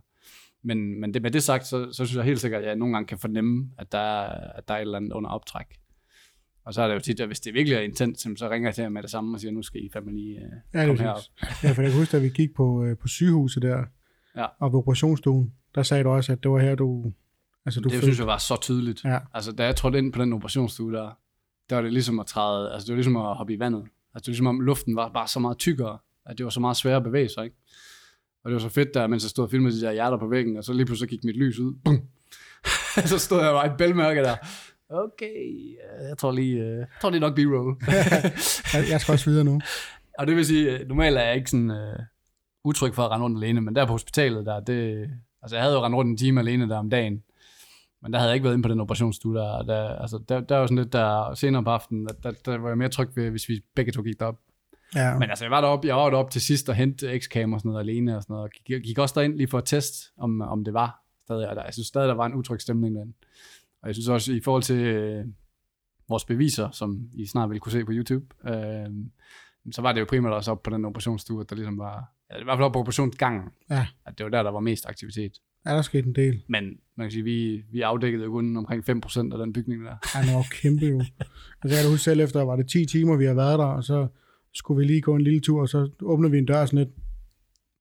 [0.62, 2.94] Men, men det, med det sagt, så, så synes jeg helt sikkert, at jeg nogle
[2.94, 5.66] gange kan fornemme, at der, er, at der er et eller andet under optræk.
[6.64, 8.74] Og så er det jo tit, at hvis det virkelig er intens, så ringer jeg
[8.74, 10.42] til jer med det samme og siger, nu skal I fandme lige uh,
[10.74, 11.22] Ja, komme er herop.
[11.62, 13.84] Ja, for jeg kan huske, da vi gik på, øh, på sygehuset der,
[14.36, 14.46] Ja.
[14.58, 17.12] og på operationsstuen, der sagde du også, at det var her, du...
[17.66, 19.04] Altså, du det synes jeg var så tydeligt.
[19.04, 19.18] Ja.
[19.34, 21.18] Altså, da jeg trådte ind på den operationsstue der,
[21.70, 23.80] der var det ligesom at træde, altså det var ligesom at hoppe i vandet.
[23.80, 26.60] Altså det var ligesom om luften var bare så meget tykkere, at det var så
[26.60, 27.56] meget sværere at bevæge sig, ikke?
[28.44, 30.28] Og det var så fedt der, mens jeg stod og filmede de der hjerter på
[30.28, 31.74] væggen, og så lige pludselig gik mit lys ud.
[31.84, 32.02] Bum.
[33.12, 34.36] så stod jeg bare i et bælmærke der.
[34.90, 35.76] Okay,
[36.08, 37.76] jeg tror lige, øh, jeg tror lige nok B-roll.
[38.90, 39.60] Jeg, skal også videre nu.
[40.18, 41.76] Og det vil sige, øh, normalt er jeg ikke sådan uh,
[42.64, 45.10] utryg for at rende rundt alene, men der på hospitalet, der, det,
[45.42, 47.22] altså jeg havde jo rendt rundt en time alene der om dagen,
[48.02, 50.56] men der havde jeg ikke været inde på den operationsstue der, der, altså der, der
[50.56, 53.30] var sådan lidt der senere på aftenen, der, der, der var jeg mere tryg ved,
[53.30, 54.38] hvis vi begge to gik derop.
[54.94, 55.18] Ja.
[55.18, 57.68] Men altså, jeg var deroppe, jeg var deroppe til sidst og hente X-cam og sådan
[57.68, 60.40] noget alene og sådan noget, og gik, gik også derind lige for at teste, om,
[60.40, 63.12] om det var stadig, og der, jeg synes stadig, der var en utryg stemning derinde.
[63.82, 65.24] Og jeg synes også, i forhold til øh,
[66.08, 68.86] vores beviser, som I snart vil kunne se på YouTube, øh,
[69.72, 72.40] så var det jo primært også op på den operationsstue, at der ligesom var, ja,
[72.40, 73.86] i hvert fald op på operationsgangen, Ja.
[74.06, 75.32] at det var der, der var mest aktivitet.
[75.64, 76.42] Er der sket en del?
[76.48, 76.64] Men
[76.96, 79.96] man kan sige, vi, vi afdækkede jo kun omkring 5% af den bygning der.
[80.14, 80.98] Ej, den var kæmpe jo.
[81.62, 83.84] Altså, jeg kan huske selv efter, var det 10 timer, vi har været der, og
[83.84, 84.06] så
[84.54, 86.88] skulle vi lige gå en lille tur, og så åbner vi en dør sådan lidt.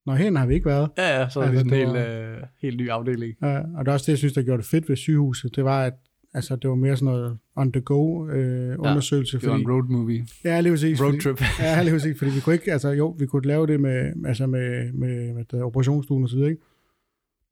[0.06, 0.90] Nå, herinde har vi ikke været.
[0.98, 3.36] Ja, ja, så er det sådan en helt, øh, helt ny afdeling.
[3.42, 5.56] Ja, og det er også det, jeg synes, der gjorde det fedt ved sygehuset.
[5.56, 5.94] Det var, at
[6.34, 9.38] altså, det var mere sådan noget on-the-go øh, undersøgelse.
[9.38, 10.26] Det var fordi, en road movie.
[10.44, 11.02] ja, lige præcis.
[11.02, 11.42] Road fordi, trip.
[11.60, 14.48] ja, lige præcis, fordi vi kunne ikke, altså jo, vi kunne lave det med, altså
[14.48, 16.62] med, med, med det, operationsstuen og så videre, ikke?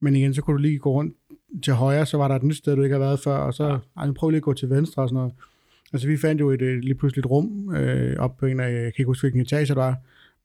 [0.02, 1.16] Men igen, så kunne du lige gå rundt
[1.64, 3.68] til højre, så var der et nyt sted, du ikke har været før, og så,
[3.68, 3.78] ja.
[3.98, 5.34] ej, prøv lige at gå til venstre og sådan noget.
[5.94, 8.74] Altså, vi fandt jo et, et lige pludselig et rum øh, op på en af,
[8.74, 9.96] jeg kan ikke huske, hvilken etage det var,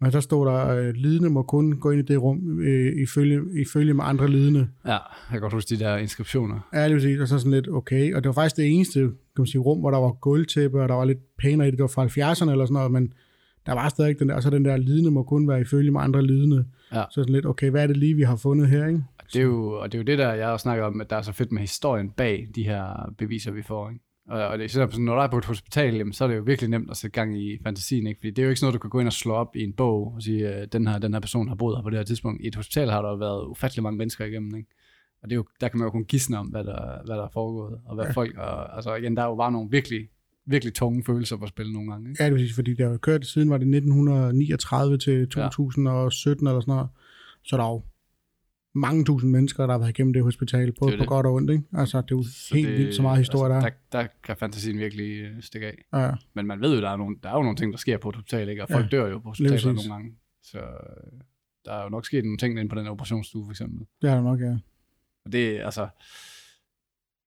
[0.01, 3.41] men der stod der, øh, lidende må kun gå ind i det rum øh, ifølge,
[3.61, 4.69] ifølge med andre lidende.
[4.87, 5.01] Ja, jeg
[5.31, 6.69] kan godt huske de der inskriptioner.
[6.75, 8.15] Ja, det vil sige, og så sådan lidt okay.
[8.15, 10.89] Og det var faktisk det eneste kan man sige, rum, hvor der var gulvtæppe, og
[10.89, 11.79] der var lidt pænere i det.
[11.79, 13.13] Det var fra 70'erne eller sådan noget, men
[13.67, 16.01] der var stadig den der, og så den der lidende må kun være ifølge med
[16.01, 16.65] andre lidende.
[16.93, 17.03] Ja.
[17.11, 19.05] Så sådan lidt, okay, hvad er det lige, vi har fundet her, ikke?
[19.19, 21.11] Og det er jo, og det er jo det, der jeg også snakker om, at
[21.11, 23.89] der er så fedt med historien bag de her beviser, vi får.
[23.91, 24.01] Ikke?
[24.31, 26.43] Og, det er sådan, når der er på et hospital, jamen, så er det jo
[26.43, 28.07] virkelig nemt at sætte gang i fantasien.
[28.07, 28.19] Ikke?
[28.19, 29.63] Fordi det er jo ikke sådan noget, du kan gå ind og slå op i
[29.63, 31.99] en bog og sige, at den her, den her person har boet her på det
[31.99, 32.43] her tidspunkt.
[32.43, 34.55] I et hospital har der jo været ufattelig mange mennesker igennem.
[34.55, 34.69] Ikke?
[35.23, 37.25] Og det er jo, der kan man jo kun gisne om, hvad der, hvad der
[37.25, 37.81] er foregået.
[37.85, 38.13] Og hvad ja.
[38.13, 40.09] folk, og, altså igen, der er jo bare nogle virkelig,
[40.47, 42.11] virkelig tunge følelser på spil nogle gange.
[42.11, 42.23] Ikke?
[42.23, 46.51] Ja, det vil sige, fordi der har kørt siden, var det 1939 til 2017 ja.
[46.51, 46.89] eller sådan noget.
[47.43, 47.83] Så der er jo
[48.75, 51.09] mange tusind mennesker, der har været igennem det hospital, både Det er på det.
[51.09, 51.65] godt og ondt, ikke?
[51.75, 53.99] Altså, det er jo Så helt det- vildt så meget historie altså, der.
[53.99, 54.03] der.
[54.03, 55.77] Der kan fantasien virkelig øh, stikke af.
[56.03, 57.99] Ja, Men man ved jo, der er, nogle, der er jo nogle ting, der sker
[57.99, 58.63] på et hospital, ikke?
[58.63, 60.13] og folk Ja, dør jo på hospitaler nogle gange.
[60.43, 61.21] Så øh,
[61.65, 63.87] der er jo nok sket nogle ting inde på den operationsstue, for eksempel.
[64.03, 64.57] det er der nok, ja.
[65.25, 65.89] Og det er altså...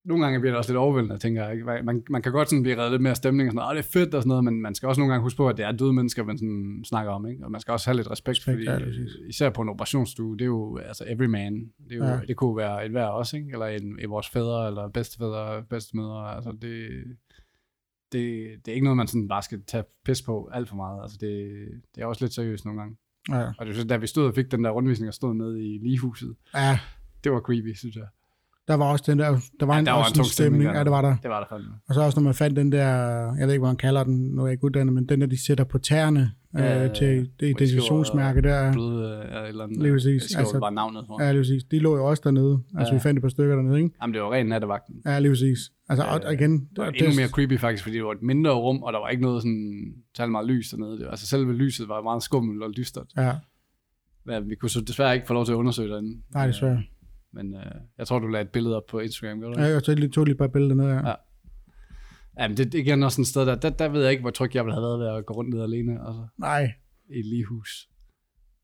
[0.05, 1.53] Nogle gange bliver det også lidt overvældende, tænker jeg.
[1.53, 1.65] Ikke?
[1.83, 3.85] Man, man kan godt sådan blive reddet lidt mere stemning og sådan noget, "Åh, det
[3.85, 5.65] er fedt og sådan noget, men man skal også nogle gange huske på, at det
[5.65, 7.27] er døde mennesker, man sådan snakker om.
[7.27, 7.45] Ikke?
[7.45, 9.11] Og man skal også have lidt respekt, Respekt, fordi præcis.
[9.29, 11.53] især på en operationsstue, det er jo altså every man.
[11.89, 12.19] Det, er jo, Ja.
[12.27, 13.49] det kunne være et hver også, ikke?
[13.51, 16.35] eller en, en vores fædre, eller bedstefædre, bedstemødre.
[16.35, 16.87] Altså det,
[18.11, 21.01] det, det er ikke noget, man sådan bare skal tage pis på alt for meget.
[21.01, 21.51] Altså det,
[21.95, 22.97] det er også lidt seriøst nogle gange.
[23.29, 25.33] Ja, Og det jo så, da vi stod og fik den der rundvisning og stod
[25.33, 26.79] nede i ligehuset, ja
[27.23, 28.07] det var creepy, synes jeg.
[28.67, 30.63] Der var også den der, der var Ja, en, der var også en en stemning
[30.63, 30.77] der.
[30.77, 31.15] ja, det var der.
[31.21, 31.71] Det var der fandme.
[31.89, 32.87] Og så også når man fandt den der,
[33.37, 35.27] jeg ved ikke, hvad man kalder den, nu er jeg ikke uddannet, men den der,
[35.27, 38.73] de sætter på tæerne Ja, øh, til det identifikationsmærke der.
[38.73, 39.81] Blod, øh, eller andet.
[39.81, 40.31] Lige præcis.
[40.31, 41.17] Jeg Altså- bare navnet på.
[41.21, 41.63] Ja, lige præcis.
[41.63, 42.59] De lå jo også dernede.
[42.77, 42.97] Altså, Ja.
[42.99, 43.95] vi fandt et par stykker dernede, ikke?
[44.01, 44.95] Jamen, det var ren nattevagten.
[45.05, 45.59] Ja, lige præcis.
[45.89, 48.83] Altså, og igen, Det var endnu mere creepy faktisk, fordi det var et mindre rum,
[48.83, 50.91] og der var ikke noget sådan særlig meget lys dernede.
[50.97, 53.07] Det var, altså selve lyset var meget skummelt og dystert.
[53.17, 53.31] Ja,
[54.29, 56.21] Ja, vi kunne så desværre ikke få lov til at undersøge derinde.
[56.33, 56.77] nej, det svært.
[56.77, 56.83] Øh,
[57.33, 57.61] Men øh,
[57.97, 60.09] jeg tror, du lagde et billede op på Instagram, gør du Ja, jeg tog lige,
[60.09, 61.07] tog lige par billeder ned, ja.
[61.09, 61.15] Ja.
[62.39, 64.21] Ja, men det, er igen også sådan et sted, der, der, der ved jeg ikke,
[64.21, 66.73] hvor tryg jeg ville have været ved at gå rundt ned alene altså, Nej,
[67.09, 67.89] i et ligehus.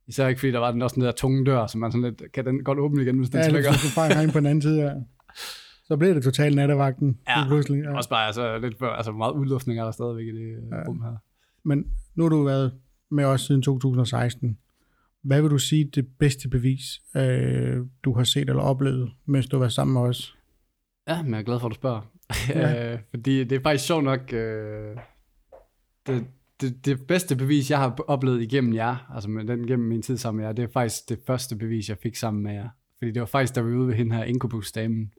[0.08, 2.32] Især ikke, fordi der var den også den der tunge dør, som man sådan lidt,
[2.32, 3.70] kan den godt åbne igen, hvis den ja, ja, det trykker.
[3.70, 4.94] er bare på den anden side, ja.
[5.88, 7.20] Så blev det totalt nattevagten.
[7.30, 7.98] Ja, lige pludselig, ja.
[7.98, 10.88] Også bare altså, lidt altså meget udluftning er der stadigvæk i det ja.
[10.88, 11.16] rum her.
[11.66, 12.74] Men nu har du været
[13.12, 14.58] med os siden 2016.
[15.30, 19.56] Hvad vil du sige det bedste bevis, øh, du har set eller oplevet, mens du
[19.56, 20.38] har været sammen med os?
[21.08, 22.02] Ja, men jeg er glad for, at du spørger.
[22.50, 22.70] Ja.
[22.70, 22.98] Ja.
[23.10, 24.98] fordi det er faktisk sjovt nok, øh,
[26.08, 26.26] det,
[26.62, 30.18] det, det bedste bevis, jeg har oplevet igennem jer, altså med den gennem min tid
[30.18, 32.70] sammen med jer, det er faktisk det første bevis, jeg fik sammen med jer.
[32.98, 35.14] Fordi det var faktisk, da vi var ude ved hende her Incubus-damen,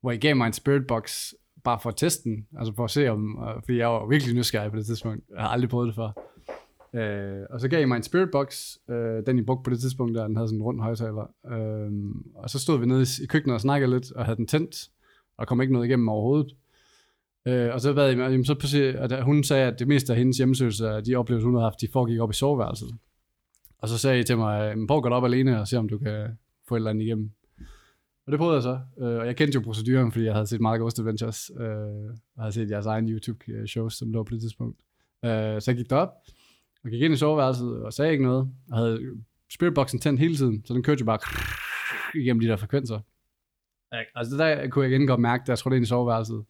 [0.00, 1.32] hvor I gav mig en spirit box,
[1.64, 4.34] bare for at teste den, altså for at se om, øh, fordi jeg var virkelig
[4.34, 5.24] nysgerrig på det tidspunkt.
[5.34, 6.35] Jeg har aldrig prøvet det før.
[6.94, 9.80] Øh, og så gav I mig en spirit box, øh, den I brugte på det
[9.80, 11.34] tidspunkt, der den havde sådan en rund højtaler.
[11.52, 11.90] Øh,
[12.34, 14.90] og så stod vi nede i, i køkkenet og snakkede lidt, og havde den tændt,
[15.36, 16.56] og kom ikke noget igennem overhovedet.
[17.46, 20.18] Øh, og så bad jeg, jamen, så pludselig, at hun sagde, at det meste af
[20.18, 22.88] hendes hjemmesøgelser, de oplevelser, hun havde haft, de foregik op i soveværelset.
[23.78, 25.98] Og så sagde I til mig, prøv at gå op alene og se, om du
[25.98, 26.28] kan
[26.68, 27.30] få et eller andet igennem.
[28.26, 28.78] Og det prøvede jeg så.
[28.98, 31.66] Øh, og jeg kendte jo proceduren, fordi jeg havde set meget Ghost Adventures, øh,
[32.36, 34.78] og havde set jeres egen YouTube-shows, øh, som lå på det tidspunkt.
[35.24, 36.08] Øh, så jeg gik derop,
[36.86, 39.00] og gik ind i soveværelset og sagde ikke noget, og havde
[39.52, 41.18] spiritboxen tændt hele tiden, så den kørte jo bare
[42.20, 43.00] igennem de der frekvenser.
[44.14, 46.44] Altså der kunne jeg igen godt mærke, da jeg trådte ind i soveværelset,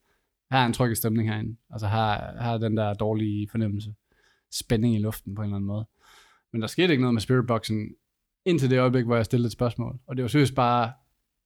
[0.51, 1.57] her er en tryg stemning herinde.
[1.71, 3.95] Altså her, her er den der dårlige fornemmelse.
[4.53, 5.87] Spænding i luften på en eller anden måde.
[6.53, 7.95] Men der skete ikke noget med spiritboxen,
[8.45, 9.99] indtil det øjeblik, hvor jeg stillede et spørgsmål.
[10.07, 10.93] Og det var seriøst bare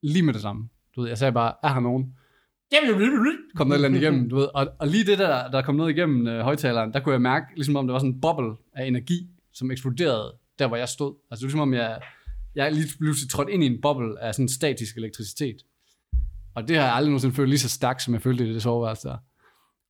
[0.02, 0.68] lige med det samme.
[0.96, 2.16] Du ved, jeg sagde bare, er her nogen?
[3.56, 4.48] Kom noget eller andet igennem, du ved.
[4.54, 7.46] Og, og lige det der, der kom noget igennem øh, højtaleren, der kunne jeg mærke,
[7.54, 11.14] ligesom om der var sådan en boble af energi, som eksploderede der, hvor jeg stod.
[11.30, 12.00] Altså ligesom om jeg,
[12.54, 15.56] jeg lige pludselig trådt ind i en boble af sådan statisk elektricitet.
[16.54, 18.54] Og det har jeg aldrig nogensinde følt lige så stærkt, som jeg følte det i
[18.54, 19.16] det soveværelse der.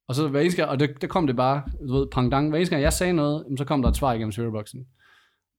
[0.09, 2.49] Og så hver eneste gang, og det, det kom det bare, du ved, pangdang.
[2.49, 4.87] Hver eneste gang jeg sagde noget, så kom der et svar igennem Spiritboxen.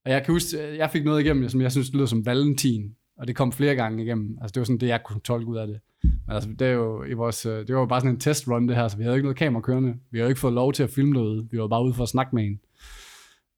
[0.05, 2.95] Og jeg kan huske, jeg fik noget igennem, som jeg synes lyder som Valentin.
[3.21, 4.37] Og det kom flere gange igennem.
[4.41, 5.79] Altså det var sådan det, jeg kunne tolke ud af det.
[6.03, 8.67] Men altså, det, er jo i vores, øh, det var jo bare sådan en testrun
[8.67, 9.95] det her, så vi havde ikke noget kamera kørende.
[10.11, 11.47] Vi havde ikke fået lov til at filme noget.
[11.51, 12.59] Vi var bare ude for at snakke med en.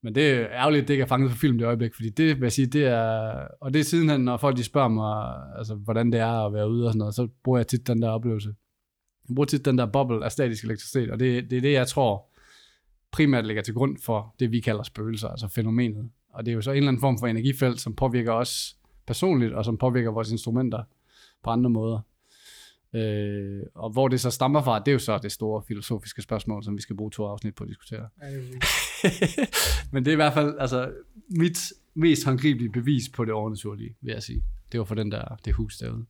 [0.01, 2.35] Men det er ærgerligt, at det ikke er fanget på film det øjeblik, fordi det
[2.35, 5.75] vil jeg sige, det er, og det er sidenhen, når folk de spørger mig, altså,
[5.75, 8.09] hvordan det er at være ude og sådan noget, så bruger jeg tit den der
[8.09, 8.49] oplevelse.
[9.29, 11.87] Jeg bruger tit den der boble af statisk elektricitet, og det, det er det, jeg
[11.87, 12.29] tror
[13.11, 16.09] primært ligger til grund for det, vi kalder spøgelser, altså fænomenet.
[16.33, 18.75] Og det er jo så en eller anden form for energifelt, som påvirker os
[19.07, 20.83] personligt, og som påvirker vores instrumenter
[21.43, 21.99] på andre måder.
[22.95, 26.63] Øh, og hvor det så stammer fra, det er jo så det store filosofiske spørgsmål,
[26.63, 28.09] som vi skal bruge to afsnit på at diskutere.
[29.91, 30.91] Men det er i hvert fald altså,
[31.29, 31.57] mit
[31.93, 34.43] mest håndgribelige bevis på det overnaturlige, vil jeg sige.
[34.71, 36.05] Det var for den der, det hus derude.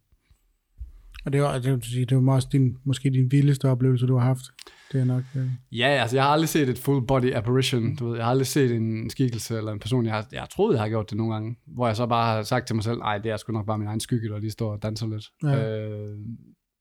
[1.25, 4.45] Og det var, det, det var også din, måske din vildeste oplevelse, du har haft.
[4.91, 5.23] Det er nok...
[5.35, 5.41] Ja.
[5.71, 7.95] ja, altså jeg har aldrig set et full body apparition.
[7.95, 10.47] Du ved, jeg har aldrig set en skikkelse eller en person, jeg har, jeg har
[10.47, 12.83] troet, jeg har gjort det nogle gange, hvor jeg så bare har sagt til mig
[12.83, 15.07] selv, nej, det er sgu nok bare min egen skygge, der lige står og danser
[15.07, 15.25] lidt.
[15.43, 15.89] Ja.
[15.89, 16.17] Øh,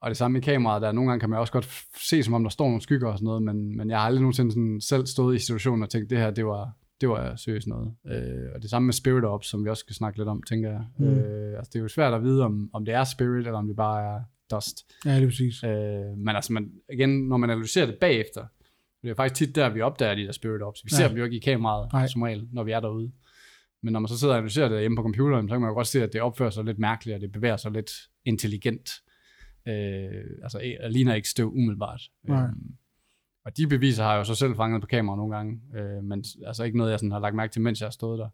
[0.02, 2.42] og det samme i kameraet, der nogle gange kan man også godt se, som om
[2.42, 5.06] der står nogle skygger og sådan noget, men, men jeg har aldrig nogensinde sådan selv
[5.06, 7.92] stået i situationen og tænkt, det her, det var, det var seriøst noget.
[8.06, 10.70] Øh, og det samme med Spirit Ops, som vi også skal snakke lidt om, tænker
[10.70, 10.84] jeg.
[10.98, 11.06] Mm.
[11.06, 13.66] Øh, altså, det er jo svært at vide, om, om det er Spirit, eller om
[13.66, 14.86] det bare er Dust.
[15.04, 15.64] Ja, det er præcis.
[15.64, 18.46] Øh, men altså, man, igen, når man analyserer det bagefter,
[19.02, 20.84] det er faktisk tit der, vi opdager de der Spirit Ops.
[20.84, 20.96] Vi ja.
[20.96, 22.06] ser dem jo ikke i kameraet, Nej.
[22.06, 23.12] som regel, når vi er derude.
[23.82, 25.74] Men når man så sidder og analyserer det hjemme på computeren, så kan man jo
[25.74, 27.90] godt se, at det opfører sig lidt mærkeligt, og det bevæger sig lidt
[28.24, 28.90] intelligent.
[29.68, 32.02] Øh, altså, det ligner ikke støv umiddelbart.
[32.22, 32.42] Nej.
[32.42, 32.74] Øhm,
[33.44, 36.24] og de beviser har jeg jo så selv fanget på kamera nogle gange, øh, men
[36.46, 38.28] altså ikke noget, jeg sådan har lagt mærke til, mens jeg har stået der.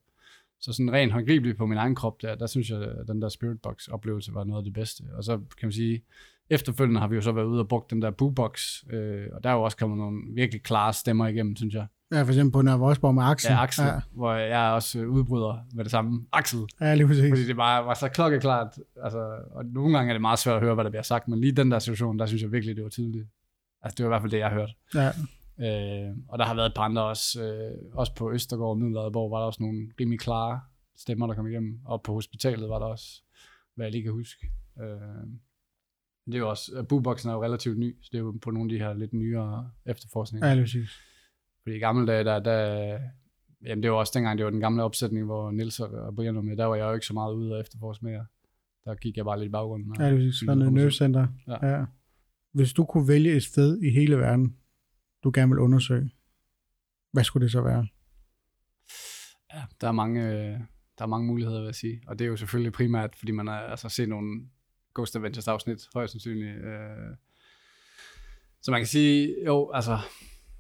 [0.60, 3.28] Så sådan rent håndgribeligt på min egen krop, der, der synes jeg, at den der
[3.28, 5.02] Spirit Box oplevelse var noget af det bedste.
[5.16, 6.02] Og så kan man sige,
[6.50, 9.50] efterfølgende har vi jo så været ude og brugt den der Box, øh, og der
[9.50, 11.86] er jo også kommet nogle virkelig klare stemmer igennem, synes jeg.
[12.12, 13.50] Ja, for eksempel på Nørre med Axel.
[13.52, 14.00] Ja, Axel, ja.
[14.12, 16.26] hvor jeg også udbryder med det samme.
[16.32, 16.60] Axel.
[16.80, 17.30] Ja, lige præcis.
[17.30, 18.78] Fordi det bare var så klokkeklart.
[19.02, 19.18] Altså,
[19.50, 21.52] og nogle gange er det meget svært at høre, hvad der bliver sagt, men lige
[21.52, 23.26] den der situation, der synes jeg virkelig, det var tydeligt.
[23.82, 24.72] Altså, det var i hvert fald det, jeg hørte.
[24.94, 25.10] Ja.
[25.60, 29.30] Øh, og der har været et par andre også, øh, også på Østergaard og Middelalderborg,
[29.30, 30.60] var der også nogle rimelig klare
[30.96, 31.80] stemmer, der kom igennem.
[31.84, 33.22] Og på hospitalet var der også,
[33.74, 34.46] hvad jeg lige kan huske.
[34.80, 35.26] Øh,
[36.26, 38.72] det er jo også, Buboksen er jo relativt ny, så det er jo på nogle
[38.72, 40.48] af de her lidt nyere efterforskninger.
[40.48, 40.90] Ja, det er præcis.
[41.62, 42.98] Fordi i gamle dage, der, der,
[43.64, 46.42] jamen det var også dengang, det var den gamle opsætning, hvor Nils og Brian var
[46.42, 48.26] med, der var jeg jo ikke så meget ude og efterforske mere.
[48.84, 49.96] Der gik jeg bare lidt i baggrunden.
[49.98, 51.26] Ja, det er sådan et nervecenter.
[51.48, 51.66] Ja.
[51.66, 51.84] ja.
[52.52, 54.56] Hvis du kunne vælge et sted i hele verden,
[55.28, 56.10] du gerne vil undersøge,
[57.12, 57.86] hvad skulle det så være?
[59.54, 60.22] Ja, der er mange,
[60.98, 62.02] der er mange muligheder, vil jeg sige.
[62.06, 64.48] Og det er jo selvfølgelig primært, fordi man har altså, set nogle
[64.94, 66.64] Ghost Adventures afsnit, højst sandsynligt.
[66.64, 67.16] Øh.
[68.62, 69.98] Så man kan sige, jo, altså,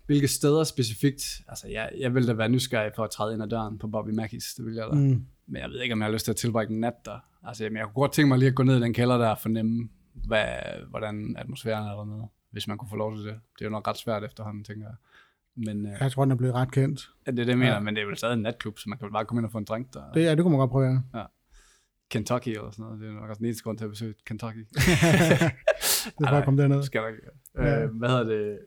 [0.06, 3.48] hvilke steder specifikt, altså jeg, jeg vil da være nysgerrig for at træde ind ad
[3.48, 4.94] døren på Bobby Mackies, det vil jeg da.
[4.94, 5.26] Mm.
[5.46, 7.18] Men jeg ved ikke, om jeg har lyst til at tilbrække en nat der.
[7.42, 9.28] Altså, jamen, jeg kunne godt tænke mig lige at gå ned i den kælder der
[9.28, 9.88] og fornemme,
[10.26, 10.48] hvad,
[10.88, 13.34] hvordan atmosfæren er dernede, hvis man kunne få lov til det.
[13.58, 14.94] Det er jo nok ret svært efterhånden, tænker jeg.
[15.56, 17.10] Men, øh, jeg tror, den er blevet ret kendt.
[17.26, 17.80] Ja, det er det, jeg mener, ja.
[17.80, 19.52] men det er jo stadig en natklub, så man kan vel bare komme ind og
[19.52, 20.12] få en drink der.
[20.12, 21.18] Det, ja, det kunne man godt prøve, ja.
[21.18, 21.24] ja.
[22.10, 23.00] Kentucky eller sådan noget.
[23.00, 24.58] Det er nok også den eneste grund til at besøge Kentucky.
[24.68, 26.82] det er bare at komme derned.
[26.82, 27.14] Skal nok.
[27.54, 27.82] Ja.
[27.82, 28.58] Øh, hvad hedder det?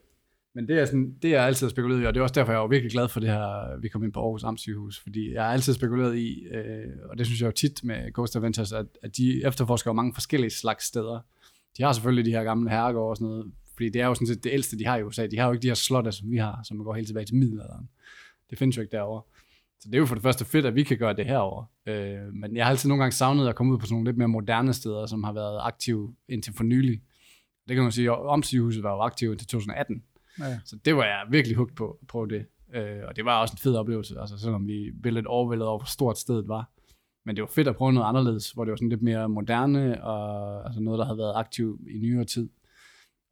[0.54, 2.62] Men det er, sådan, det er altid spekuleret i, og det er også derfor, jeg
[2.62, 5.52] er virkelig glad for det her, vi kom ind på Aarhus Amtssygehus, fordi jeg har
[5.52, 9.16] altid spekuleret i, øh, og det synes jeg jo tit med Ghost Adventures, at, at
[9.16, 11.20] de efterforsker jo mange forskellige slags steder.
[11.78, 14.26] De har selvfølgelig de her gamle herregårde og sådan noget, fordi det er jo sådan
[14.26, 15.26] set det ældste, de har i USA.
[15.26, 17.36] De har jo ikke de her slotte, som vi har, som går helt tilbage til
[17.36, 17.88] middelalderen.
[18.50, 19.22] Det findes jo ikke derovre.
[19.80, 21.64] Så det er jo for det første fedt, at vi kan gøre det herover.
[21.86, 24.18] Øh, men jeg har altid nogle gange savnet at komme ud på sådan nogle lidt
[24.18, 27.00] mere moderne steder, som har været aktive indtil for nylig.
[27.68, 30.02] Det kan man sige, Omsygehuset var jo aktiv indtil 2018.
[30.38, 30.58] Ja.
[30.64, 32.46] Så det var jeg virkelig hugt på at prøve det.
[32.74, 35.78] Øh, og det var også en fed oplevelse, altså selvom vi blev lidt overvældet over,
[35.78, 36.70] hvor stort stedet var.
[37.24, 40.04] Men det var fedt at prøve noget anderledes, hvor det var sådan lidt mere moderne,
[40.04, 42.48] og altså noget, der havde været aktiv i nyere tid.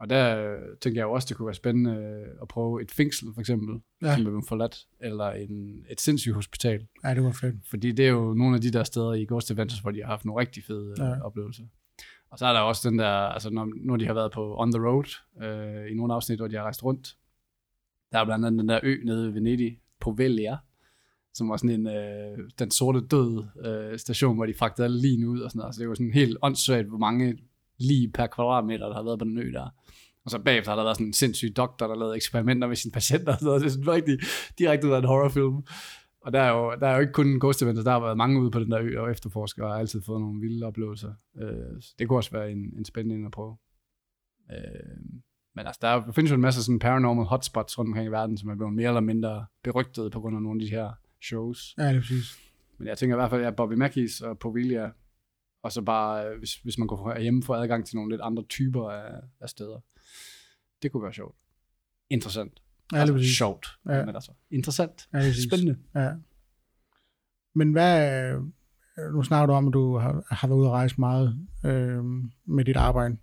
[0.00, 2.90] Og der øh, tænker jeg jo også, det kunne være spændende øh, at prøve et
[2.90, 4.14] fængsel, for eksempel, Ja.
[4.16, 6.86] som er blevet forladt, eller en, et sindssygt hospital.
[7.04, 7.54] Ja, det var fedt.
[7.70, 10.06] Fordi det er jo nogle af de der steder i Ghost Adventures, hvor de har
[10.06, 11.04] haft nogle rigtig fede Ja.
[11.04, 11.20] ja.
[11.22, 11.62] oplevelser.
[12.30, 14.72] Og så er der også den der, altså når, når de har været på On
[14.72, 15.04] the Road,
[15.42, 17.16] øh, i nogle afsnit, hvor de har rejst rundt,
[18.12, 20.56] der er blandt andet den der ø nede ved Venedig, Poveglia,
[21.34, 25.28] som var sådan en, øh, den sorte død øh, station, hvor de fragtede alle lige
[25.28, 25.68] ud og sådan noget.
[25.68, 27.38] Altså det var sådan helt åndssvagt, hvor mange
[27.80, 29.68] lige per kvadratmeter, der har været på den ø der.
[30.24, 32.92] Og så bagefter har der været sådan en sindssyg doktor, der lavede eksperimenter med sine
[32.92, 33.36] patienter.
[33.42, 33.60] noget.
[33.60, 34.18] Det er sådan rigtig
[34.58, 35.62] direkte ud af en horrorfilm.
[36.22, 38.40] Og der er, jo, der er jo ikke kun Ghost Adventures, der har været mange
[38.40, 41.12] ude på den der ø og efterforskere, og har altid fået nogle vilde oplevelser.
[41.42, 43.56] Øh, så det kunne også være en, en spændende en at prøve.
[44.52, 45.00] Øh,
[45.56, 48.36] men altså, der, er, findes jo en masse sådan paranormal hotspots rundt omkring i verden,
[48.38, 50.90] som er blevet mere eller mindre berygtet på grund af nogle af de her
[51.22, 51.74] shows.
[51.78, 52.38] Ja, det er præcis.
[52.78, 54.90] Men jeg tænker i hvert fald, at Bobby Mackies og Poveglia,
[55.62, 58.42] og så bare, øh, hvis, hvis man går hjemme få adgang til nogle lidt andre
[58.42, 59.80] typer af, af steder.
[60.82, 61.36] Det kunne være sjovt.
[62.10, 62.52] Interessant.
[62.92, 63.36] Ja, det er altså, præcis.
[63.36, 63.66] sjovt.
[63.88, 64.04] Ja.
[64.04, 65.08] Men altså, interessant.
[65.12, 65.48] Ja, det er.
[65.48, 65.78] Spændende.
[65.94, 66.10] Ja.
[67.54, 68.22] Men hvad,
[68.98, 72.04] øh, nu snakker du om, at du har, har været ude at rejse meget øh,
[72.44, 73.16] med dit arbejde.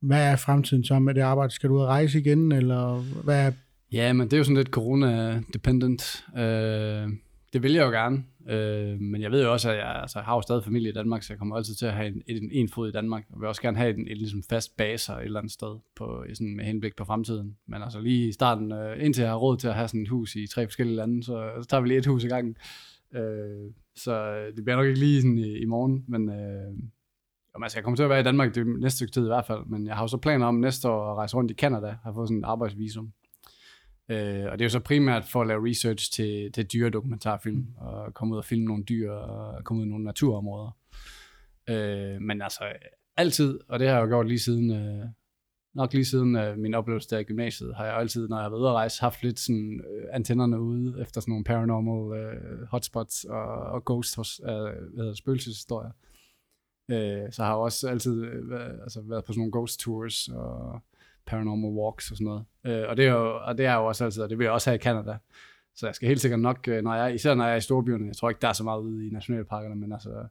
[0.00, 1.52] Hvad er fremtiden så med det arbejde?
[1.52, 3.52] Skal du ud at rejse igen, eller hvad er...
[3.92, 6.24] Ja, men det er jo sådan lidt corona-dependent.
[6.36, 7.08] Øh,
[7.52, 8.24] det vil jeg jo gerne.
[8.48, 11.22] Øh, men jeg ved jo også, at jeg, altså, har jo stadig familie i Danmark,
[11.22, 13.24] så jeg kommer altid til at have en, en, en fod i Danmark.
[13.32, 16.24] Og vil også gerne have en, en ligesom fast base et eller andet sted på,
[16.34, 17.56] sådan med henblik på fremtiden.
[17.66, 20.08] Men altså lige i starten, øh, indtil jeg har råd til at have sådan et
[20.08, 22.56] hus i tre forskellige lande, så, så tager vi lige et hus i gangen.
[23.14, 26.72] Øh, så øh, det bliver nok ikke lige sådan i, i morgen, men øh,
[27.54, 29.46] jo, altså, jeg kommer til at være i Danmark det næste stykke tid i hvert
[29.46, 31.96] fald, men jeg har jo så planer om næste år at rejse rundt i Canada,
[32.02, 33.12] har fået sådan et arbejdsvisum.
[34.08, 38.14] Øh, og det er jo så primært for at lave research til, til dyredokumentarfilm, og
[38.14, 40.76] komme ud og filme nogle dyr, og komme ud i nogle naturområder.
[41.68, 42.64] Øh, men altså,
[43.16, 45.06] altid, og det har jeg jo gjort lige siden, øh,
[45.74, 48.50] nok lige siden øh, min oplevelse der i gymnasiet, har jeg altid, når jeg har
[48.50, 52.66] været ude at rejse, haft lidt sådan øh, antennerne ude, efter sådan nogle paranormal øh,
[52.66, 55.90] hotspots og, og ghost hos, øh, hvad hedder spøgelseshistorier.
[56.90, 60.80] Øh, så har jeg også altid øh, altså, været på sådan nogle ghost tours og
[61.26, 62.44] paranormal walks og sådan noget.
[62.66, 64.52] Øh, og, det er jo, og det er jo også altid, og det vil jeg
[64.52, 65.16] også have i Canada.
[65.76, 68.06] Så jeg skal helt sikkert nok, øh, når jeg, især når jeg er i storbyerne,
[68.06, 70.26] jeg tror ikke, der er så meget ude i nationalparkerne, men altså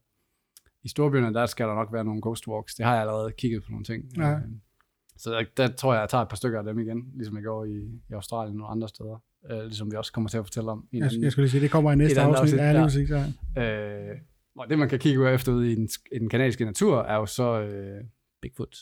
[0.83, 2.75] i storbyerne, der skal der nok være nogle ghost walks.
[2.75, 4.03] Det har jeg allerede kigget på nogle ting.
[4.17, 4.31] Ja.
[4.33, 4.39] Øh,
[5.17, 7.41] så der, der tror jeg, jeg tager et par stykker af dem igen, ligesom jeg
[7.43, 9.21] gjorde i, i Australien og andre steder.
[9.51, 10.87] Øh, ligesom vi også kommer til at fortælle om.
[10.91, 12.39] i Jeg, anden- jeg skulle lige sige, det kommer i næste afsnit.
[12.41, 12.85] afsnit, Ja, lige ja.
[12.85, 13.09] præcis.
[13.55, 14.09] Ja.
[14.11, 14.17] Øh,
[14.57, 17.25] og det, man kan kigge efter ude i den, i den kanadiske natur, er jo
[17.25, 18.03] så øh,
[18.41, 18.75] Bigfoot,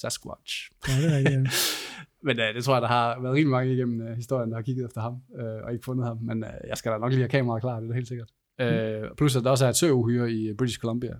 [0.00, 0.70] Sasquatch.
[0.88, 1.40] ja, det er rigtigt.
[2.26, 4.62] Men øh, det tror jeg, der har været rimelig mange igennem øh, historien, der har
[4.62, 6.18] kigget efter ham, øh, og ikke fundet ham.
[6.22, 8.30] Men øh, jeg skal da nok lige have kameraet klar, det er helt sikkert.
[8.60, 11.14] Øh, plus at der også er et søuhyre i British Columbia.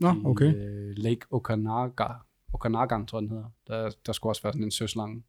[0.00, 0.52] Nå, okay.
[0.52, 2.08] I øh, Lake Okanaga.
[2.52, 3.52] Okanagan, tror jeg, den hedder.
[3.68, 5.22] Der, der skulle også være sådan en søslange.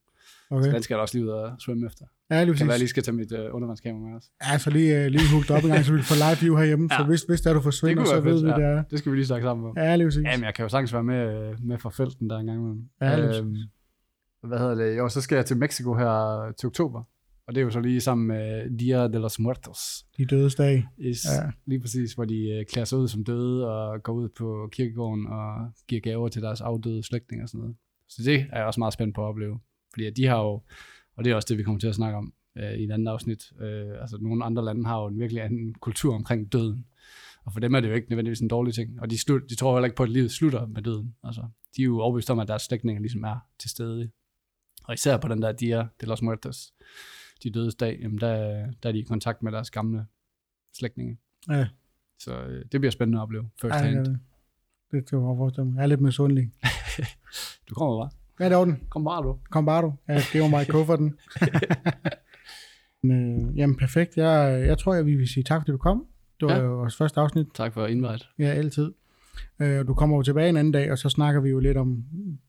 [0.51, 0.63] Okay.
[0.63, 2.05] Så den skal jeg også lige ud og svømme efter.
[2.31, 2.79] Ja, lige Så jeg præcis.
[2.81, 4.25] lige skal tage mit øh, undervandskamera med os.
[4.51, 6.55] Ja, så lige, uh, lige hooked op en gang, så vi kan få live view
[6.57, 6.89] herhjemme.
[6.89, 7.05] Så Ja.
[7.07, 8.55] hvis, hvis der du forsvinder, så være ved fedt, vi, ja.
[8.69, 8.83] det er.
[8.83, 9.73] Det skal vi lige snakke sammen om.
[9.77, 10.23] Ja, lige præcis.
[10.23, 12.83] Jamen, jeg kan jo sagtens være med, øh, med fra felten der en gang imellem.
[13.01, 13.55] Ja, lige Øhm,
[14.43, 14.97] hvad hedder det?
[14.97, 16.11] Jo, så skal jeg til Mexico her
[16.59, 17.03] til oktober.
[17.47, 19.79] Og det er jo så lige sammen med Dia de los Muertos.
[20.17, 20.87] De dødes dag.
[20.97, 21.51] Is, ja.
[21.65, 25.27] Lige præcis, hvor de øh, klæder sig ud som døde og går ud på kirkegården
[25.27, 27.75] og giver gaver til deres afdøde slægtninge og sådan noget.
[28.09, 29.59] Så det er jeg også meget spændt på at opleve.
[29.93, 30.61] Fordi de har jo,
[31.15, 33.07] og det er også det, vi kommer til at snakke om øh, i et andet
[33.07, 36.85] afsnit, øh, altså nogle andre lande har jo en virkelig anden kultur omkring døden.
[37.45, 39.01] Og for dem er det jo ikke nødvendigvis en dårlig ting.
[39.01, 41.15] Og de, slut, de tror heller ikke på, at livet slutter med døden.
[41.23, 41.41] Altså,
[41.75, 44.09] de er jo overbevist om, at deres slægtninge ligesom er til stede.
[44.83, 46.73] Og især på den der Dia de los Muertos,
[47.43, 50.05] de dødes dag, jamen der, der er de i kontakt med deres gamle
[50.77, 51.17] slægtninge.
[51.49, 51.67] Ja,
[52.19, 54.05] Så øh, det bliver spændende at opleve first ja det, hand.
[54.05, 54.19] det.
[54.91, 55.75] det kan jeg forestille mig.
[55.75, 56.51] Jeg er lidt misundelig.
[57.69, 58.09] Du kommer bare.
[58.39, 58.79] Ja, det er orden.
[58.89, 59.35] Kom bare, du.
[59.51, 59.93] Kom bare du.
[60.07, 61.13] Jeg giver mig kufferten.
[63.05, 64.17] Øh, jamen, perfekt.
[64.17, 66.05] Jeg, jeg tror, jeg vi vil sige tak, fordi du kom.
[66.39, 66.61] Det var Ja.
[66.61, 66.67] ja.
[66.67, 67.45] vores første afsnit.
[67.53, 68.25] Tak for invite.
[68.39, 68.91] Ja, altid.
[69.61, 72.03] Øh, du kommer jo tilbage en anden dag, og så snakker vi jo lidt om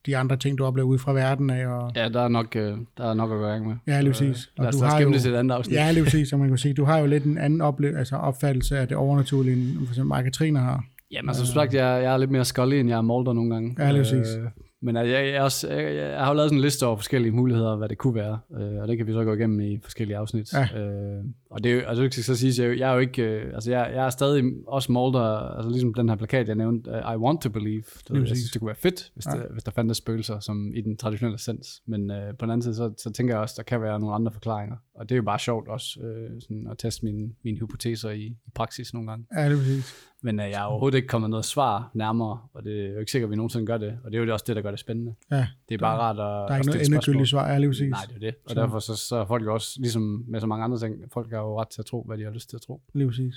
[0.06, 1.66] de andre ting, du oplever ude fra verden af.
[1.66, 3.74] Og, Ja, der er nok, øh, der er nok at gøre med.
[3.86, 4.46] Ja, lige øh, præcis.
[4.58, 5.76] Og Lad os, du lad os har jo- det til et andet afsnit.
[5.76, 6.74] ja, lige præcis, som man kan sige.
[6.74, 10.06] Du har jo lidt en anden ople- altså opfattelse af det overnaturlige, end for eksempel
[10.08, 10.84] mig og Katrine har.
[11.12, 13.54] Jamen, altså, som sagt, jeg, jeg er lidt mere skoldig, end jeg er molder nogle
[13.54, 13.76] gange.
[13.78, 14.36] Ja, lige præcis.
[14.36, 14.44] Øh,
[14.82, 17.32] men jeg, jeg, jeg, også, jeg, jeg, har jo lavet sådan en liste over forskellige
[17.32, 20.16] muligheder, hvad det kunne være, øh, og det kan vi så gå igennem i forskellige
[20.16, 20.52] afsnit.
[20.52, 20.80] Ja.
[20.80, 23.22] Øh, og det er jo, altså det skal så sige, jeg, jeg er jo ikke,
[23.22, 26.90] øh, altså jeg, jeg er stadig også molder, altså ligesom den her plakat, jeg nævnte,
[26.90, 27.82] uh, I want to believe.
[28.08, 29.30] Det, jeg synes, det kunne være fedt, hvis, ja.
[29.30, 31.82] det, hvis der fandtes spøgelser, som i den traditionelle sens.
[31.86, 34.14] Men øh, på den anden side, så, så tænker jeg også, der kan være nogle
[34.14, 34.76] andre forklaringer.
[34.94, 38.22] og det er jo bare sjovt også, øh, sådan at teste mine, mine hypoteser i,
[38.22, 39.26] i praksis nogle gange.
[39.36, 40.09] Ja, det er præcis.
[40.22, 43.12] Men øh, jeg er overhovedet ikke kommet noget svar nærmere, og det er jo ikke
[43.12, 44.80] sikkert, at vi nogensinde gør det, og det er jo også det, der gør det
[44.80, 45.14] spændende.
[45.30, 47.90] Ja, Det er bare rart at der er ikke noget endegyldigt svar, ja, lige.
[47.90, 48.34] Nej, det er det.
[48.44, 50.94] Og Så- derfor så, så er folk jo også, ligesom med så mange andre ting,
[51.12, 52.80] folk har jo ret til at tro, hvad de har lyst til at tro.
[52.94, 53.34] Lige præcis.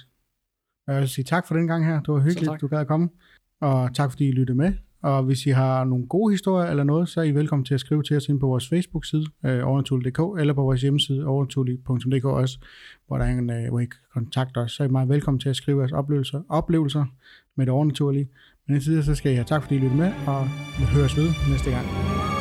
[0.87, 1.99] Jeg vil sige tak for den gang her.
[1.99, 3.09] Det var hyggeligt, du gad at komme.
[3.61, 4.73] Og tak fordi I lyttede med.
[5.03, 7.79] Og hvis I har nogle gode historier eller noget, så er I velkommen til at
[7.79, 12.59] skrive til os ind på vores Facebook-side, øh, overnaturlig.dk, eller på vores hjemmeside, overnaturlig.dk også,
[13.07, 14.71] hvor, der er en, øh, hvor I kan kontakte os.
[14.71, 17.05] Så er I meget velkommen til at skrive jeres oplevelser, oplevelser
[17.55, 18.27] med det overnaturlige.
[18.67, 20.45] Men indtil videre, så skal I have tak, fordi I lyttede med, og
[20.79, 22.32] vi høres ved næste gang.